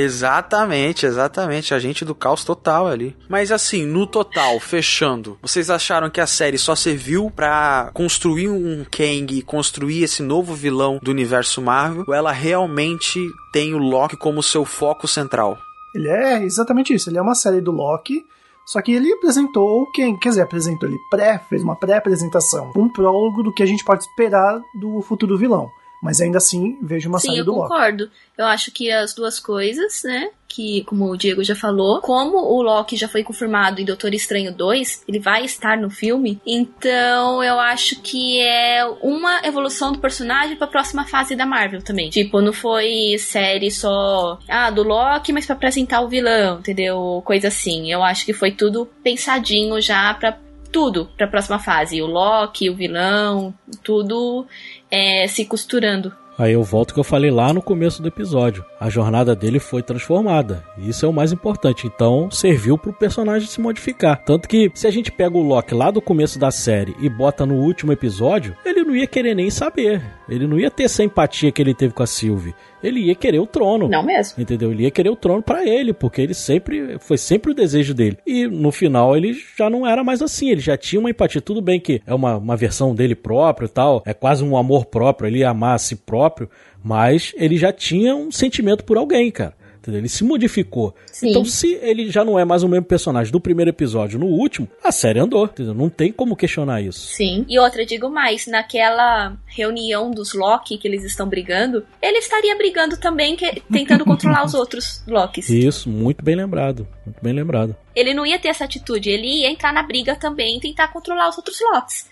[0.00, 1.74] Exatamente, exatamente.
[1.74, 3.16] Agente do caos total ali.
[3.28, 8.84] Mas assim, no total, fechando, vocês acharam que a série só serviu pra construir um
[8.90, 12.04] Kang, construir esse novo vilão do universo Marvel?
[12.06, 13.20] Ou ela realmente
[13.52, 15.58] tem o Loki como seu foco central?
[15.94, 17.10] Ele é exatamente isso.
[17.10, 18.24] Ele é uma série do Loki.
[18.68, 23.42] Só que ele apresentou quem, quer dizer, apresentou, ele pré, fez uma pré-apresentação, um prólogo
[23.42, 25.70] do que a gente pode esperar do futuro vilão.
[26.02, 27.68] Mas ainda assim, vejo uma Sim, eu do Loki.
[27.68, 28.10] concordo.
[28.36, 30.30] Eu acho que as duas coisas, né?
[30.46, 34.54] Que, como o Diego já falou, como o Loki já foi confirmado em Doutor Estranho
[34.54, 36.40] 2, ele vai estar no filme.
[36.46, 42.10] Então, eu acho que é uma evolução do personagem pra próxima fase da Marvel também.
[42.10, 47.20] Tipo, não foi série só, ah, do Loki, mas pra apresentar o vilão, entendeu?
[47.24, 47.92] Coisa assim.
[47.92, 50.38] Eu acho que foi tudo pensadinho já pra
[50.70, 52.00] tudo pra próxima fase.
[52.02, 54.46] O Loki, o vilão, tudo
[54.90, 56.12] é, se costurando.
[56.38, 58.64] Aí eu volto que eu falei lá no começo do episódio.
[58.78, 60.64] A jornada dele foi transformada.
[60.78, 61.88] Isso é o mais importante.
[61.88, 64.22] Então, serviu pro personagem se modificar.
[64.24, 67.44] Tanto que, se a gente pega o Loki lá do começo da série e bota
[67.44, 70.00] no último episódio, ele não ia querer nem saber.
[70.28, 72.54] Ele não ia ter essa empatia que ele teve com a Sylvie.
[72.82, 73.88] Ele ia querer o trono.
[73.88, 74.40] Não mesmo.
[74.40, 74.70] Entendeu?
[74.70, 78.18] Ele ia querer o trono para ele, porque ele sempre foi sempre o desejo dele.
[78.26, 81.40] E no final ele já não era mais assim, ele já tinha uma empatia.
[81.40, 84.86] Tudo bem que é uma, uma versão dele próprio e tal, é quase um amor
[84.86, 86.48] próprio, ele ia amar a si próprio,
[86.82, 89.54] mas ele já tinha um sentimento por alguém, cara.
[89.80, 90.00] Entendeu?
[90.00, 90.94] Ele se modificou.
[91.06, 91.30] Sim.
[91.30, 94.68] Então, se ele já não é mais o mesmo personagem do primeiro episódio no último,
[94.82, 95.44] a série andou.
[95.44, 95.74] Entendeu?
[95.74, 97.08] Não tem como questionar isso.
[97.14, 97.44] Sim.
[97.48, 102.96] E outra, digo mais, naquela reunião dos Loki que eles estão brigando, ele estaria brigando
[102.98, 105.48] também, que- tentando controlar os outros Lokis.
[105.48, 106.86] Isso, muito bem lembrado.
[107.06, 107.74] Muito bem lembrado.
[107.94, 111.28] Ele não ia ter essa atitude, ele ia entrar na briga também e tentar controlar
[111.28, 112.06] os outros Lokis.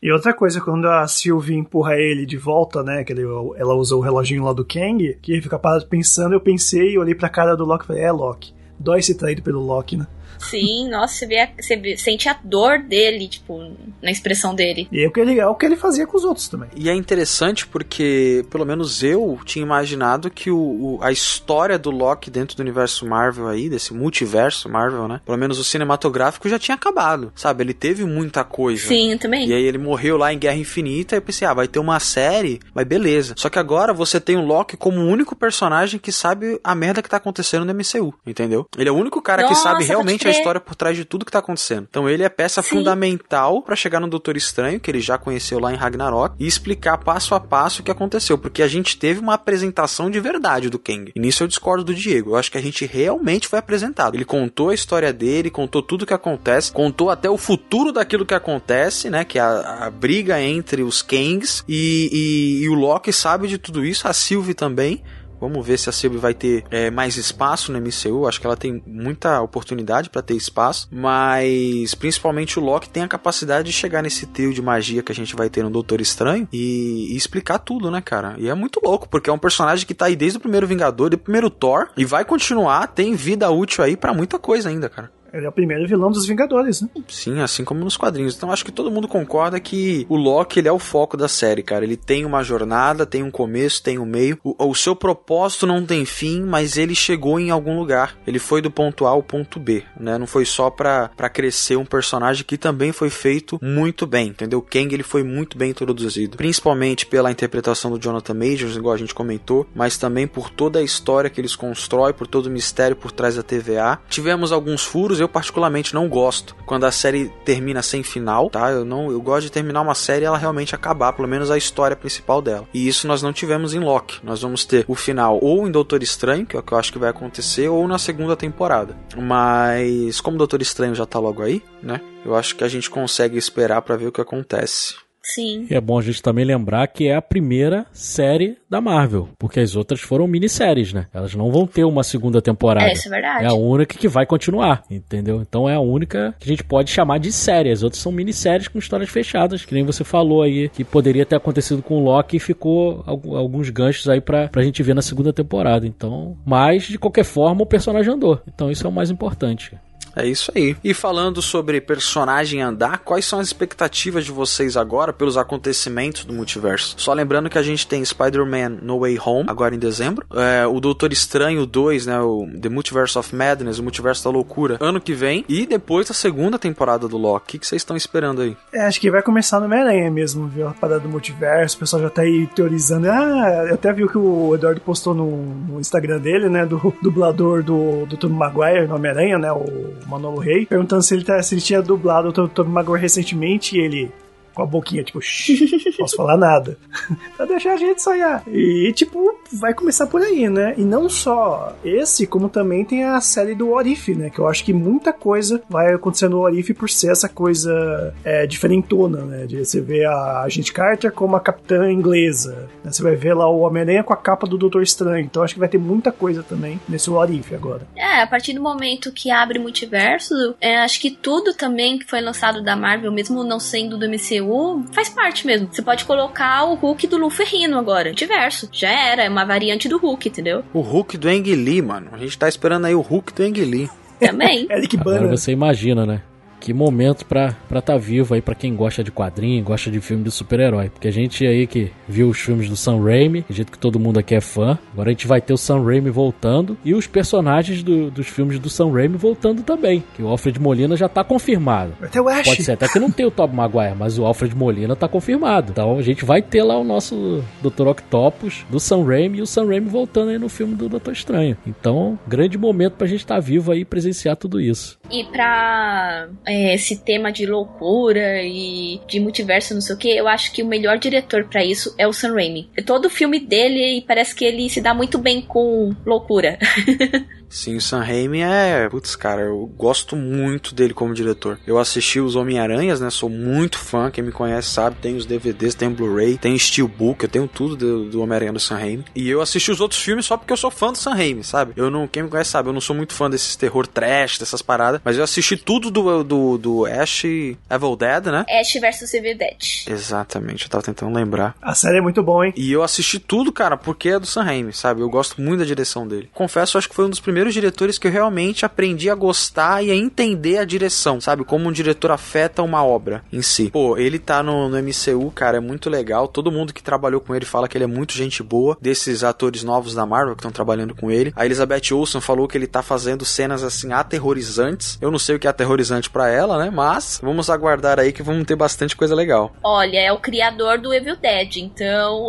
[0.00, 3.02] E outra coisa, quando a Sylvie empurra ele de volta, né?
[3.02, 3.22] Que ele,
[3.56, 7.14] ela usa o reloginho lá do Kang, que ele fica parado pensando, eu pensei, olhei
[7.14, 8.54] pra cara do Loki e falei, é Loki.
[8.78, 10.06] Dói ser traído pelo Loki, né?
[10.38, 13.72] Sim, nossa, você, vê a- você vê- sente a dor dele, tipo,
[14.02, 14.88] na expressão dele.
[14.92, 16.68] E é o que ele, é o que ele fazia com os outros também.
[16.76, 21.90] E é interessante porque, pelo menos eu tinha imaginado que o, o- a história do
[21.90, 25.20] Loki dentro do universo Marvel aí, desse multiverso Marvel, né?
[25.24, 27.62] Pelo menos o cinematográfico já tinha acabado, sabe?
[27.62, 28.86] Ele teve muita coisa.
[28.88, 29.48] Sim, também.
[29.48, 31.98] E aí ele morreu lá em Guerra Infinita e eu pensei, ah, vai ter uma
[32.00, 33.34] série, mas beleza.
[33.36, 37.02] Só que agora você tem o Loki como o único personagem que sabe a merda
[37.02, 38.66] que tá acontecendo no MCU, entendeu?
[38.76, 40.40] Ele é o único cara que Nossa, sabe pode realmente a crer.
[40.40, 41.86] história por trás de tudo que tá acontecendo.
[41.88, 42.70] Então ele é peça Sim.
[42.70, 46.98] fundamental pra chegar no Doutor Estranho, que ele já conheceu lá em Ragnarok, e explicar
[46.98, 50.78] passo a passo o que aconteceu, porque a gente teve uma apresentação de verdade do
[50.78, 51.12] Kang.
[51.14, 52.30] E nisso eu discordo do Diego.
[52.30, 54.14] Eu acho que a gente realmente foi apresentado.
[54.14, 58.26] Ele contou a história dele, contou tudo o que acontece, contou até o futuro daquilo
[58.26, 59.24] que acontece, né?
[59.24, 63.58] Que é a, a briga entre os Kangs e, e- e o Loki sabe de
[63.58, 65.02] tudo isso, a Sylvie também.
[65.40, 68.26] Vamos ver se a Sylvie vai ter é, mais espaço no MCU.
[68.26, 70.88] Acho que ela tem muita oportunidade pra ter espaço.
[70.90, 75.14] Mas principalmente o Loki tem a capacidade de chegar nesse trio de magia que a
[75.14, 78.34] gente vai ter no Doutor Estranho e, e explicar tudo, né, cara?
[78.38, 81.10] E é muito louco, porque é um personagem que tá aí desde o primeiro Vingador,
[81.10, 84.88] desde o primeiro Thor, e vai continuar, tem vida útil aí pra muita coisa ainda,
[84.88, 85.10] cara.
[85.32, 86.88] Ele é o primeiro vilão dos Vingadores, né?
[87.08, 88.36] Sim, assim como nos quadrinhos.
[88.36, 91.62] Então acho que todo mundo concorda que o Loki ele é o foco da série,
[91.62, 91.84] cara.
[91.84, 94.38] Ele tem uma jornada, tem um começo, tem um meio.
[94.42, 98.16] O, o seu propósito não tem fim, mas ele chegou em algum lugar.
[98.26, 100.18] Ele foi do ponto A ao ponto B, né?
[100.18, 104.62] Não foi só pra, pra crescer um personagem que também foi feito muito bem, entendeu?
[104.62, 109.14] Kang ele foi muito bem introduzido, principalmente pela interpretação do Jonathan Majors, igual a gente
[109.14, 113.12] comentou, mas também por toda a história que eles constroem, por todo o mistério por
[113.12, 113.98] trás da TVA.
[114.08, 118.70] Tivemos alguns furos, eu particularmente não gosto quando a série termina sem final, tá?
[118.70, 121.56] Eu não, eu gosto de terminar uma série e ela realmente acabar, pelo menos a
[121.58, 122.68] história principal dela.
[122.72, 124.20] E isso nós não tivemos em Loki.
[124.22, 126.92] Nós vamos ter o final ou em Doutor Estranho, que é o que eu acho
[126.92, 128.96] que vai acontecer, ou na segunda temporada.
[129.16, 132.00] Mas como Doutor Estranho já tá logo aí, né?
[132.24, 135.07] Eu acho que a gente consegue esperar pra ver o que acontece.
[135.34, 135.66] Sim.
[135.70, 139.60] E é bom a gente também lembrar que é a primeira série da Marvel, porque
[139.60, 141.06] as outras foram minisséries, né?
[141.12, 142.86] Elas não vão ter uma segunda temporada.
[142.88, 143.44] É, isso é verdade.
[143.44, 145.40] É a única que vai continuar, entendeu?
[145.40, 147.70] Então é a única que a gente pode chamar de série.
[147.70, 151.36] As outras são minisséries com histórias fechadas, que nem você falou aí, que poderia ter
[151.36, 155.02] acontecido com o Loki e ficou algu- alguns ganchos aí pra, pra gente ver na
[155.02, 155.86] segunda temporada.
[155.86, 158.40] Então, mas de qualquer forma o personagem andou.
[158.52, 159.76] Então isso é o mais importante.
[160.18, 160.76] É isso aí.
[160.82, 166.32] E falando sobre personagem andar, quais são as expectativas de vocês agora pelos acontecimentos do
[166.32, 166.96] multiverso?
[166.98, 170.26] Só lembrando que a gente tem Spider-Man No Way Home, agora em dezembro.
[170.34, 172.20] É, o Doutor Estranho 2, né?
[172.20, 175.44] O The Multiverse of Madness, o Multiverso da Loucura, ano que vem.
[175.48, 177.56] E depois a segunda temporada do Loki.
[177.56, 178.56] O que vocês estão esperando aí?
[178.72, 180.66] É, acho que vai começar no Homem-Aranha mesmo, viu?
[180.66, 183.08] A parada do multiverso, o pessoal já tá aí teorizando.
[183.08, 186.66] Ah, eu até vi o que o Eduardo postou no, no Instagram dele, né?
[186.66, 189.52] Do dublador do, do Tobey Maguire no Homem-Aranha, né?
[189.52, 193.76] O Manolo Rey, perguntando se ele, tá, se ele tinha dublado o Tobey Maguire recentemente
[193.76, 194.12] e ele
[194.58, 195.50] com a boquinha, tipo, "Shh,
[195.86, 196.76] não posso falar nada.
[197.36, 198.42] pra deixar a gente sonhar.
[198.48, 200.74] E, tipo, vai começar por aí, né?
[200.76, 204.30] E não só esse, como também tem a série do Orif, né?
[204.30, 208.48] Que eu acho que muita coisa vai acontecer no Orif por ser essa coisa é,
[208.48, 209.46] diferentona, né?
[209.46, 212.68] De você ver a Agente Carter como a capitã inglesa.
[212.82, 212.90] né?
[212.90, 215.24] Você vai ver lá o Homem-Aranha com a capa do Doutor Estranho.
[215.24, 217.86] Então acho que vai ter muita coisa também nesse Orif agora.
[217.94, 222.20] É, a partir do momento que abre multiverso, é, acho que tudo também que foi
[222.20, 224.47] lançado da Marvel, mesmo não sendo do MCU,
[224.92, 225.68] faz parte mesmo.
[225.70, 228.08] Você pode colocar o Hulk do Lu Ferrino agora.
[228.08, 228.68] Multiverso.
[228.72, 230.64] Já era, é uma variante do Hulk, entendeu?
[230.72, 232.08] O Hulk do Ang Lee, mano.
[232.12, 233.90] A gente tá esperando aí o Hulk do Ang Lee.
[234.18, 234.66] Também.
[234.70, 236.22] Eric Agora você imagina, né?
[236.60, 240.24] Que momento pra estar tá vivo aí pra quem gosta de quadrinho, gosta de filme
[240.24, 240.88] de super-herói.
[240.90, 243.98] Porque a gente aí que viu os filmes do Sam Raimi, do jeito que todo
[243.98, 247.06] mundo aqui é fã, agora a gente vai ter o Sam Raimi voltando e os
[247.06, 250.02] personagens do- dos filmes do Sam Raimi voltando também.
[250.14, 251.92] Que o Alfred Molina já tá confirmado.
[252.10, 252.46] Ter o Ash.
[252.48, 255.70] Pode ser até que não tem o Tobey Maguire, mas o Alfred Molina tá confirmado.
[255.72, 257.86] Então a gente vai ter lá o nosso Dr.
[257.88, 261.56] Octopus do Sam Raimi e o Sam Raimi voltando aí no filme do Doutor Estranho.
[261.66, 264.98] Então, grande momento pra gente estar tá vivo aí e presenciar tudo isso.
[265.10, 270.26] E pra é, esse tema de loucura e de multiverso, não sei o que, eu
[270.26, 272.70] acho que o melhor diretor pra isso é o Sam Raimi.
[272.86, 276.58] Todo filme dele parece que ele se dá muito bem com loucura.
[277.48, 278.88] Sim, o Sam Raimi é.
[278.88, 281.58] Putz, cara, eu gosto muito dele como diretor.
[281.66, 283.10] Eu assisti os Homem-Aranhas, né?
[283.10, 284.10] Sou muito fã.
[284.10, 284.96] Quem me conhece sabe.
[285.00, 288.52] Tem os DVDs, tem o Blu-ray, tem o Steelbook, eu tenho tudo do, do Homem-Aranha
[288.52, 289.04] do Sam Raimi.
[289.14, 291.72] E eu assisti os outros filmes só porque eu sou fã do Sam Raimi, sabe?
[291.76, 292.06] Eu não.
[292.06, 295.00] Quem me conhece sabe, eu não sou muito fã desses terror trash, dessas paradas.
[295.04, 298.44] Mas eu assisti tudo do, do, do Ash Evil Dead, né?
[298.48, 299.86] Ash vs Evil Dead.
[299.86, 301.54] Exatamente, eu tava tentando lembrar.
[301.62, 302.52] A série é muito bom, hein?
[302.56, 305.00] E eu assisti tudo, cara, porque é do Sam Raimi, sabe?
[305.00, 306.28] Eu gosto muito da direção dele.
[306.32, 309.90] Confesso, acho que foi um dos primeiros diretores que eu realmente aprendi a gostar e
[309.90, 311.44] a entender a direção, sabe?
[311.44, 313.70] Como um diretor afeta uma obra em si.
[313.70, 316.28] Pô, ele tá no, no MCU, cara, é muito legal.
[316.28, 318.76] Todo mundo que trabalhou com ele fala que ele é muito gente boa.
[318.80, 321.32] Desses atores novos da Marvel que estão trabalhando com ele.
[321.36, 324.98] A Elizabeth Olsen falou que ele tá fazendo cenas assim aterrorizantes.
[325.00, 326.70] Eu não sei o que é aterrorizante pra ela, né?
[326.70, 329.52] Mas vamos aguardar aí que vamos ter bastante coisa legal.
[329.62, 332.28] Olha, é o criador do Evil Dead, então.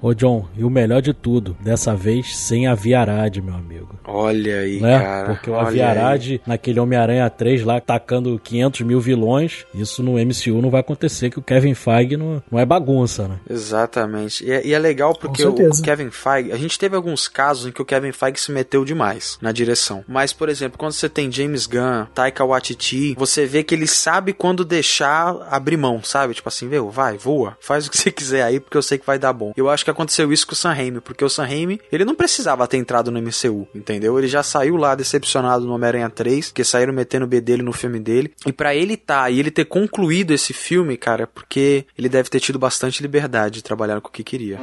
[0.00, 3.98] Ô John, e o melhor de tudo, dessa vez sem a Viarade, meu amigo.
[4.04, 4.98] Olha aí, né?
[4.98, 5.26] cara.
[5.28, 5.68] Porque o olha.
[5.68, 11.30] Aviarade, naquele Homem-Aranha 3 lá, tacando 500 mil vilões, isso no MCU não vai acontecer,
[11.30, 13.38] que o Kevin Feige não, não é bagunça, né?
[13.48, 14.44] Exatamente.
[14.44, 17.72] E é, e é legal porque o, Kevin Feige, a gente teve alguns casos em
[17.72, 20.04] que o Kevin Feige se meteu demais na direção.
[20.06, 24.32] Mas, por exemplo, quando você tem James Gunn, Taika Waititi, você vê que ele sabe
[24.32, 26.34] quando deixar abrir mão, sabe?
[26.34, 29.06] Tipo assim, meu, vai, voa, faz o que você quiser aí, porque eu sei que
[29.06, 29.52] vai dar bom.
[29.56, 32.14] Eu acho que aconteceu isso com o Sam Raimi, porque o Sam Raimi, ele não
[32.14, 34.17] precisava ter entrado no MCU, entendeu?
[34.18, 37.72] Ele já saiu lá decepcionado no Homem-Aranha 3, porque saíram metendo o B dele no
[37.72, 38.32] filme dele.
[38.46, 42.28] E pra ele tá, e ele ter concluído esse filme, cara, é porque ele deve
[42.28, 44.58] ter tido bastante liberdade de trabalhar com o que queria.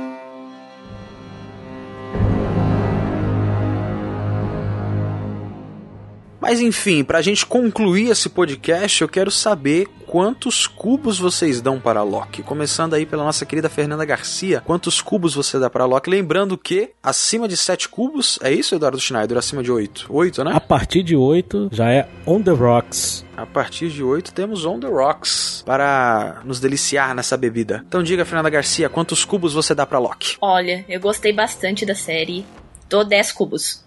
[6.46, 12.04] Mas enfim, pra gente concluir esse podcast, eu quero saber quantos cubos vocês dão para
[12.04, 12.44] Loki.
[12.44, 16.08] Começando aí pela nossa querida Fernanda Garcia, quantos cubos você dá para Loki?
[16.08, 19.40] Lembrando que acima de 7 cubos, é isso, Eduardo Schneider?
[19.40, 20.06] Acima de 8?
[20.08, 20.52] 8, né?
[20.54, 23.26] A partir de 8 já é On The Rocks.
[23.36, 27.84] A partir de 8 temos On The Rocks para nos deliciar nessa bebida.
[27.88, 30.38] Então diga, Fernanda Garcia, quantos cubos você dá para Loki?
[30.40, 32.46] Olha, eu gostei bastante da série.
[32.88, 33.84] Dou 10 cubos.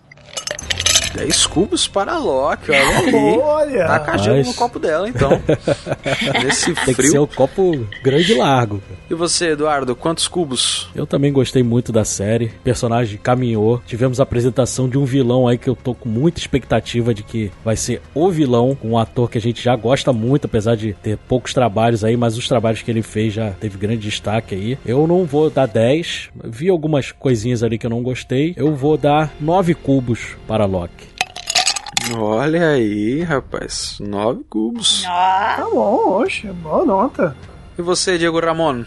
[1.11, 3.39] 10 cubos para Loki, olha aí.
[3.39, 3.87] Olha!
[3.87, 5.31] Taca gelo no copo dela, então.
[6.45, 7.11] Nesse Tem que frio.
[7.11, 8.81] ser o copo grande e largo.
[8.81, 9.01] cara.
[9.11, 10.89] E você, Eduardo, quantos cubos?
[10.95, 12.47] Eu também gostei muito da série.
[12.47, 13.83] O personagem caminhou.
[13.87, 17.51] Tivemos a apresentação de um vilão aí que eu tô com muita expectativa de que
[17.65, 21.17] vai ser o vilão, um ator que a gente já gosta muito, apesar de ter
[21.17, 24.79] poucos trabalhos aí, mas os trabalhos que ele fez já teve grande destaque aí.
[24.85, 26.31] Eu não vou dar 10.
[26.45, 28.55] Vi algumas coisinhas ali que eu não gostei.
[28.57, 30.98] Eu vou dar 9 cubos para Loki.
[32.17, 33.99] Olha aí, rapaz.
[34.01, 35.05] 9 cubos.
[35.07, 37.37] Ah, Tá bom, oxe, boa nota.
[37.79, 38.85] E você, Diego Ramon?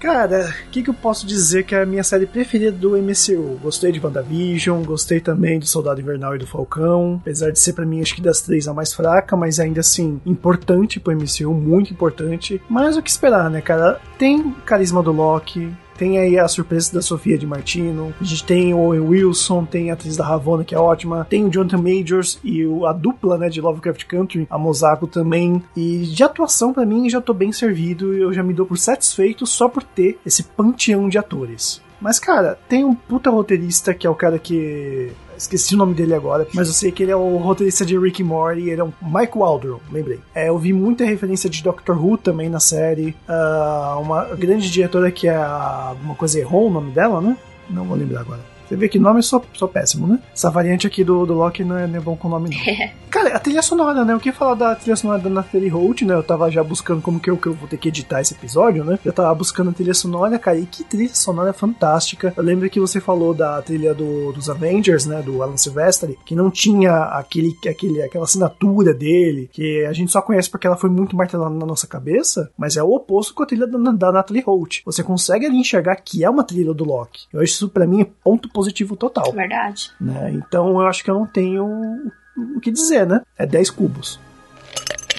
[0.00, 3.56] Cara, o que, que eu posso dizer que é a minha série preferida do MCU?
[3.62, 7.86] Gostei de WandaVision, gostei também do Soldado Invernal e do Falcão, apesar de ser para
[7.86, 11.92] mim acho que das três a mais fraca, mas ainda assim importante pro MCU, muito
[11.92, 12.60] importante.
[12.68, 14.00] Mas o que esperar, né, cara?
[14.18, 18.12] Tem carisma do Loki, tem aí a surpresa da Sofia de Martino.
[18.20, 21.26] A gente tem o Owen Wilson, tem a atriz da Ravonna, que é ótima.
[21.28, 25.62] Tem o Jonathan Majors e a dupla, né, de Lovecraft Country, a Mosako também.
[25.76, 28.12] E de atuação, para mim, já tô bem servido.
[28.14, 31.80] Eu já me dou por satisfeito só por ter esse panteão de atores.
[32.00, 35.12] Mas, cara, tem um puta roteirista que é o cara que
[35.42, 38.22] esqueci o nome dele agora, mas eu sei que ele é o roteirista de Rick
[38.22, 40.20] Morty, ele é um Mike Waldron, lembrei.
[40.34, 43.14] É, eu vi muita referência de Doctor Who também na série.
[43.28, 47.36] Uh, uma grande diretora que é a, uma coisa errou o nome dela, né?
[47.68, 48.51] Não vou lembrar agora.
[48.72, 50.18] Você vê que nome é só, só péssimo, né?
[50.32, 52.88] Essa variante aqui do, do Loki não é, não é bom com o nome, não.
[53.10, 54.14] Cara, a trilha sonora, né?
[54.14, 56.14] Eu queria falar da trilha sonora da Natalie Holt, né?
[56.14, 58.82] Eu tava já buscando como que eu, que eu vou ter que editar esse episódio,
[58.82, 58.98] né?
[59.04, 62.32] Eu tava buscando a trilha sonora, cara, e que trilha sonora fantástica.
[62.34, 65.20] Eu lembro que você falou da trilha do, dos Avengers, né?
[65.20, 70.22] Do Alan Silvestri, que não tinha aquele, aquele, aquela assinatura dele, que a gente só
[70.22, 73.46] conhece porque ela foi muito martelada na nossa cabeça, mas é o oposto com a
[73.46, 74.80] trilha da, da Natalie Holt.
[74.86, 77.26] Você consegue ali enxergar que é uma trilha do Loki.
[77.30, 78.61] Eu acho isso, pra mim, é ponto positivo
[78.96, 79.32] total.
[79.32, 79.90] Verdade.
[80.00, 80.32] Né?
[80.34, 82.12] Então eu acho que eu não tenho
[82.56, 83.22] o que dizer, né?
[83.36, 84.20] É 10 cubos.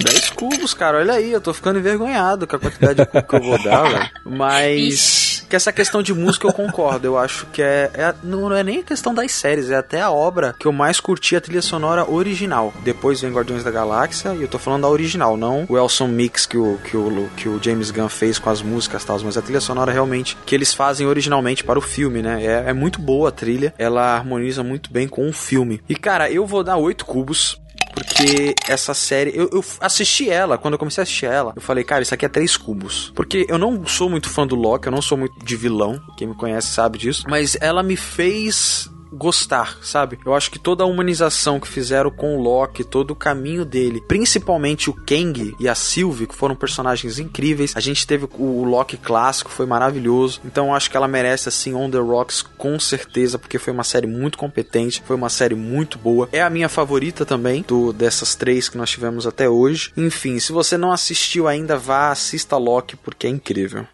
[0.02, 3.36] 10 cubos, cara, olha aí, eu tô ficando envergonhado com a quantidade de cubo que
[3.36, 4.10] eu vou dar, velho.
[4.26, 5.23] Mas
[5.54, 8.80] que essa questão de música eu concordo, eu acho que é, é, não é nem
[8.80, 12.10] a questão das séries, é até a obra que eu mais curti a trilha sonora
[12.10, 12.74] original.
[12.84, 16.48] Depois vem Guardiões da Galáxia e eu tô falando da original, não o Elson Mix
[16.48, 19.38] que o, que o, que o James Gunn fez com as músicas e tal, mas
[19.38, 22.44] a trilha sonora realmente que eles fazem originalmente para o filme, né?
[22.44, 25.84] É, é muito boa a trilha, ela harmoniza muito bem com o filme.
[25.88, 27.62] E cara, eu vou dar 8 cubos
[27.94, 31.84] porque essa série, eu, eu, assisti ela, quando eu comecei a assistir ela, eu falei,
[31.84, 33.12] cara, isso aqui é três cubos.
[33.16, 36.28] Porque eu não sou muito fã do Loki, eu não sou muito de vilão, quem
[36.28, 40.20] me conhece sabe disso, mas ela me fez gostar, sabe?
[40.26, 44.02] Eu acho que toda a humanização que fizeram com o Loki, todo o caminho dele,
[44.08, 47.74] principalmente o Kang e a Sylvie, que foram personagens incríveis.
[47.76, 50.42] A gente teve o Loki clássico, foi maravilhoso.
[50.44, 53.84] Então eu acho que ela merece assim On the Rocks com certeza, porque foi uma
[53.84, 56.28] série muito competente, foi uma série muito boa.
[56.32, 59.92] É a minha favorita também do dessas três que nós tivemos até hoje.
[59.96, 63.86] Enfim, se você não assistiu ainda, vá assista Loki porque é incrível.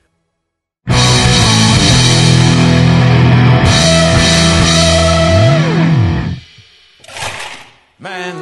[7.99, 8.33] Men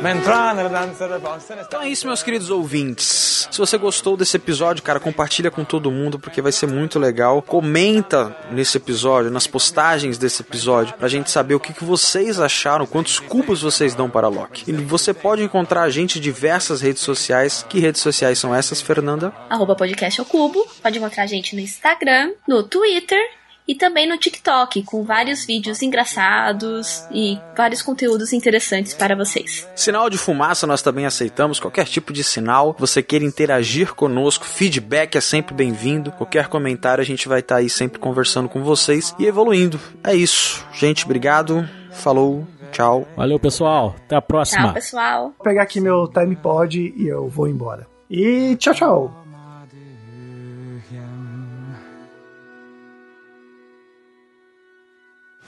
[0.00, 3.48] Men tränade, dansade, forsade, Então é isso, meus queridos ouvintes.
[3.50, 7.42] Se você gostou desse episódio, cara, compartilha com todo mundo porque vai ser muito legal.
[7.42, 12.86] Comenta nesse episódio, nas postagens desse episódio, pra gente saber o que, que vocês acharam,
[12.86, 14.70] quantos cubos vocês dão para Loki.
[14.70, 17.66] E você pode encontrar a gente em diversas redes sociais.
[17.68, 19.32] Que redes sociais são essas, Fernanda?
[19.48, 20.64] Arroba podcast ao cubo.
[20.80, 23.39] Pode encontrar a gente no Instagram, no Twitter
[23.70, 29.64] e também no TikTok, com vários vídeos engraçados e vários conteúdos interessantes para vocês.
[29.76, 32.74] Sinal de fumaça nós também aceitamos, qualquer tipo de sinal.
[32.80, 36.10] Você queira interagir conosco, feedback é sempre bem-vindo.
[36.10, 39.78] Qualquer comentário a gente vai estar tá aí sempre conversando com vocês e evoluindo.
[40.02, 40.66] É isso.
[40.72, 41.64] Gente, obrigado.
[41.92, 42.44] Falou.
[42.72, 43.06] Tchau.
[43.16, 43.94] Valeu, pessoal.
[44.04, 44.64] Até a próxima.
[44.64, 45.22] Tchau, pessoal.
[45.22, 47.86] Vou pegar aqui meu time pod e eu vou embora.
[48.10, 49.19] E tchau, tchau.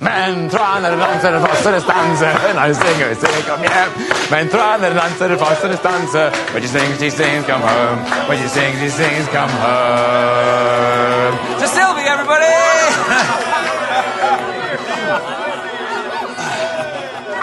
[0.03, 2.27] Men traner, dansere, fossere, stanse.
[2.27, 3.91] Eh, now singer, sing, come hjem.
[4.31, 6.33] Men traner, dansere, fossere, stanse.
[6.53, 7.99] When she sings, she sings, come home.
[8.29, 11.39] When she sings, she sings, come home.
[11.61, 12.53] To Sylvie, everybody!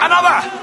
[0.04, 0.59] Another!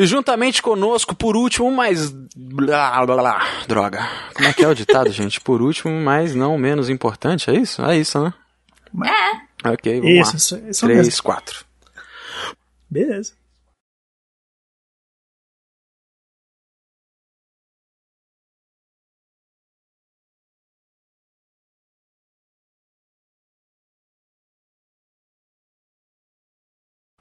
[0.00, 2.10] E juntamente conosco, por último, mas.
[2.36, 4.08] Blá, blá, blá, droga.
[4.34, 5.40] Como é que é o ditado, gente?
[5.40, 7.82] Por último, mas não menos importante, é isso?
[7.84, 8.32] É isso, né?
[9.04, 9.70] É.
[9.70, 10.36] Ok, vamos Isso, lá.
[10.36, 11.22] isso, isso Três, mesmo.
[11.22, 11.64] quatro.
[12.88, 13.32] Beleza.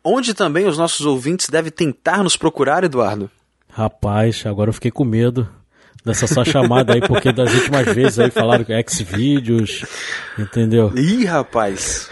[0.09, 3.29] Onde também os nossos ouvintes devem tentar nos procurar, Eduardo?
[3.69, 5.49] Rapaz, agora eu fiquei com medo
[6.05, 9.83] dessa sua chamada aí, porque das últimas vezes aí falaram que Xvideos,
[10.39, 10.93] entendeu?
[10.95, 12.09] Ih, rapaz.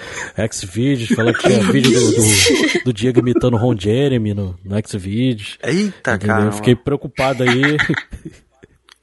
[0.52, 5.58] Xvideos, falaram que tinha vídeo do, do, do Diego imitando Ron Jeremy no, no Xvideos.
[5.64, 6.36] Eita, Entendeu?
[6.36, 6.46] cara.
[6.48, 7.78] Eu fiquei preocupado aí.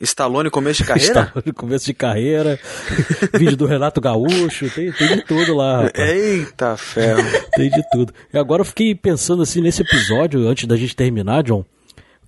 [0.03, 1.33] Stallone começo de carreira?
[1.47, 2.59] No começo de carreira.
[3.39, 6.11] Vídeo do Renato Gaúcho, tem, tem de tudo lá, rapaz.
[6.11, 7.23] Eita, ferro.
[7.55, 8.13] Tem de tudo.
[8.33, 11.65] E agora eu fiquei pensando assim nesse episódio, antes da gente terminar, John,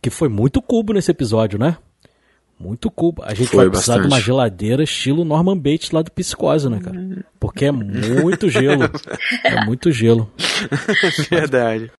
[0.00, 1.76] que foi muito cubo nesse episódio, né?
[2.58, 3.22] Muito cubo.
[3.24, 4.26] A gente Foi vai precisar de uma bastante.
[4.26, 7.26] geladeira estilo Norman Bates lá do Psicose, né, cara?
[7.40, 8.84] Porque é muito gelo.
[9.44, 10.30] É muito gelo.
[11.28, 11.90] Verdade.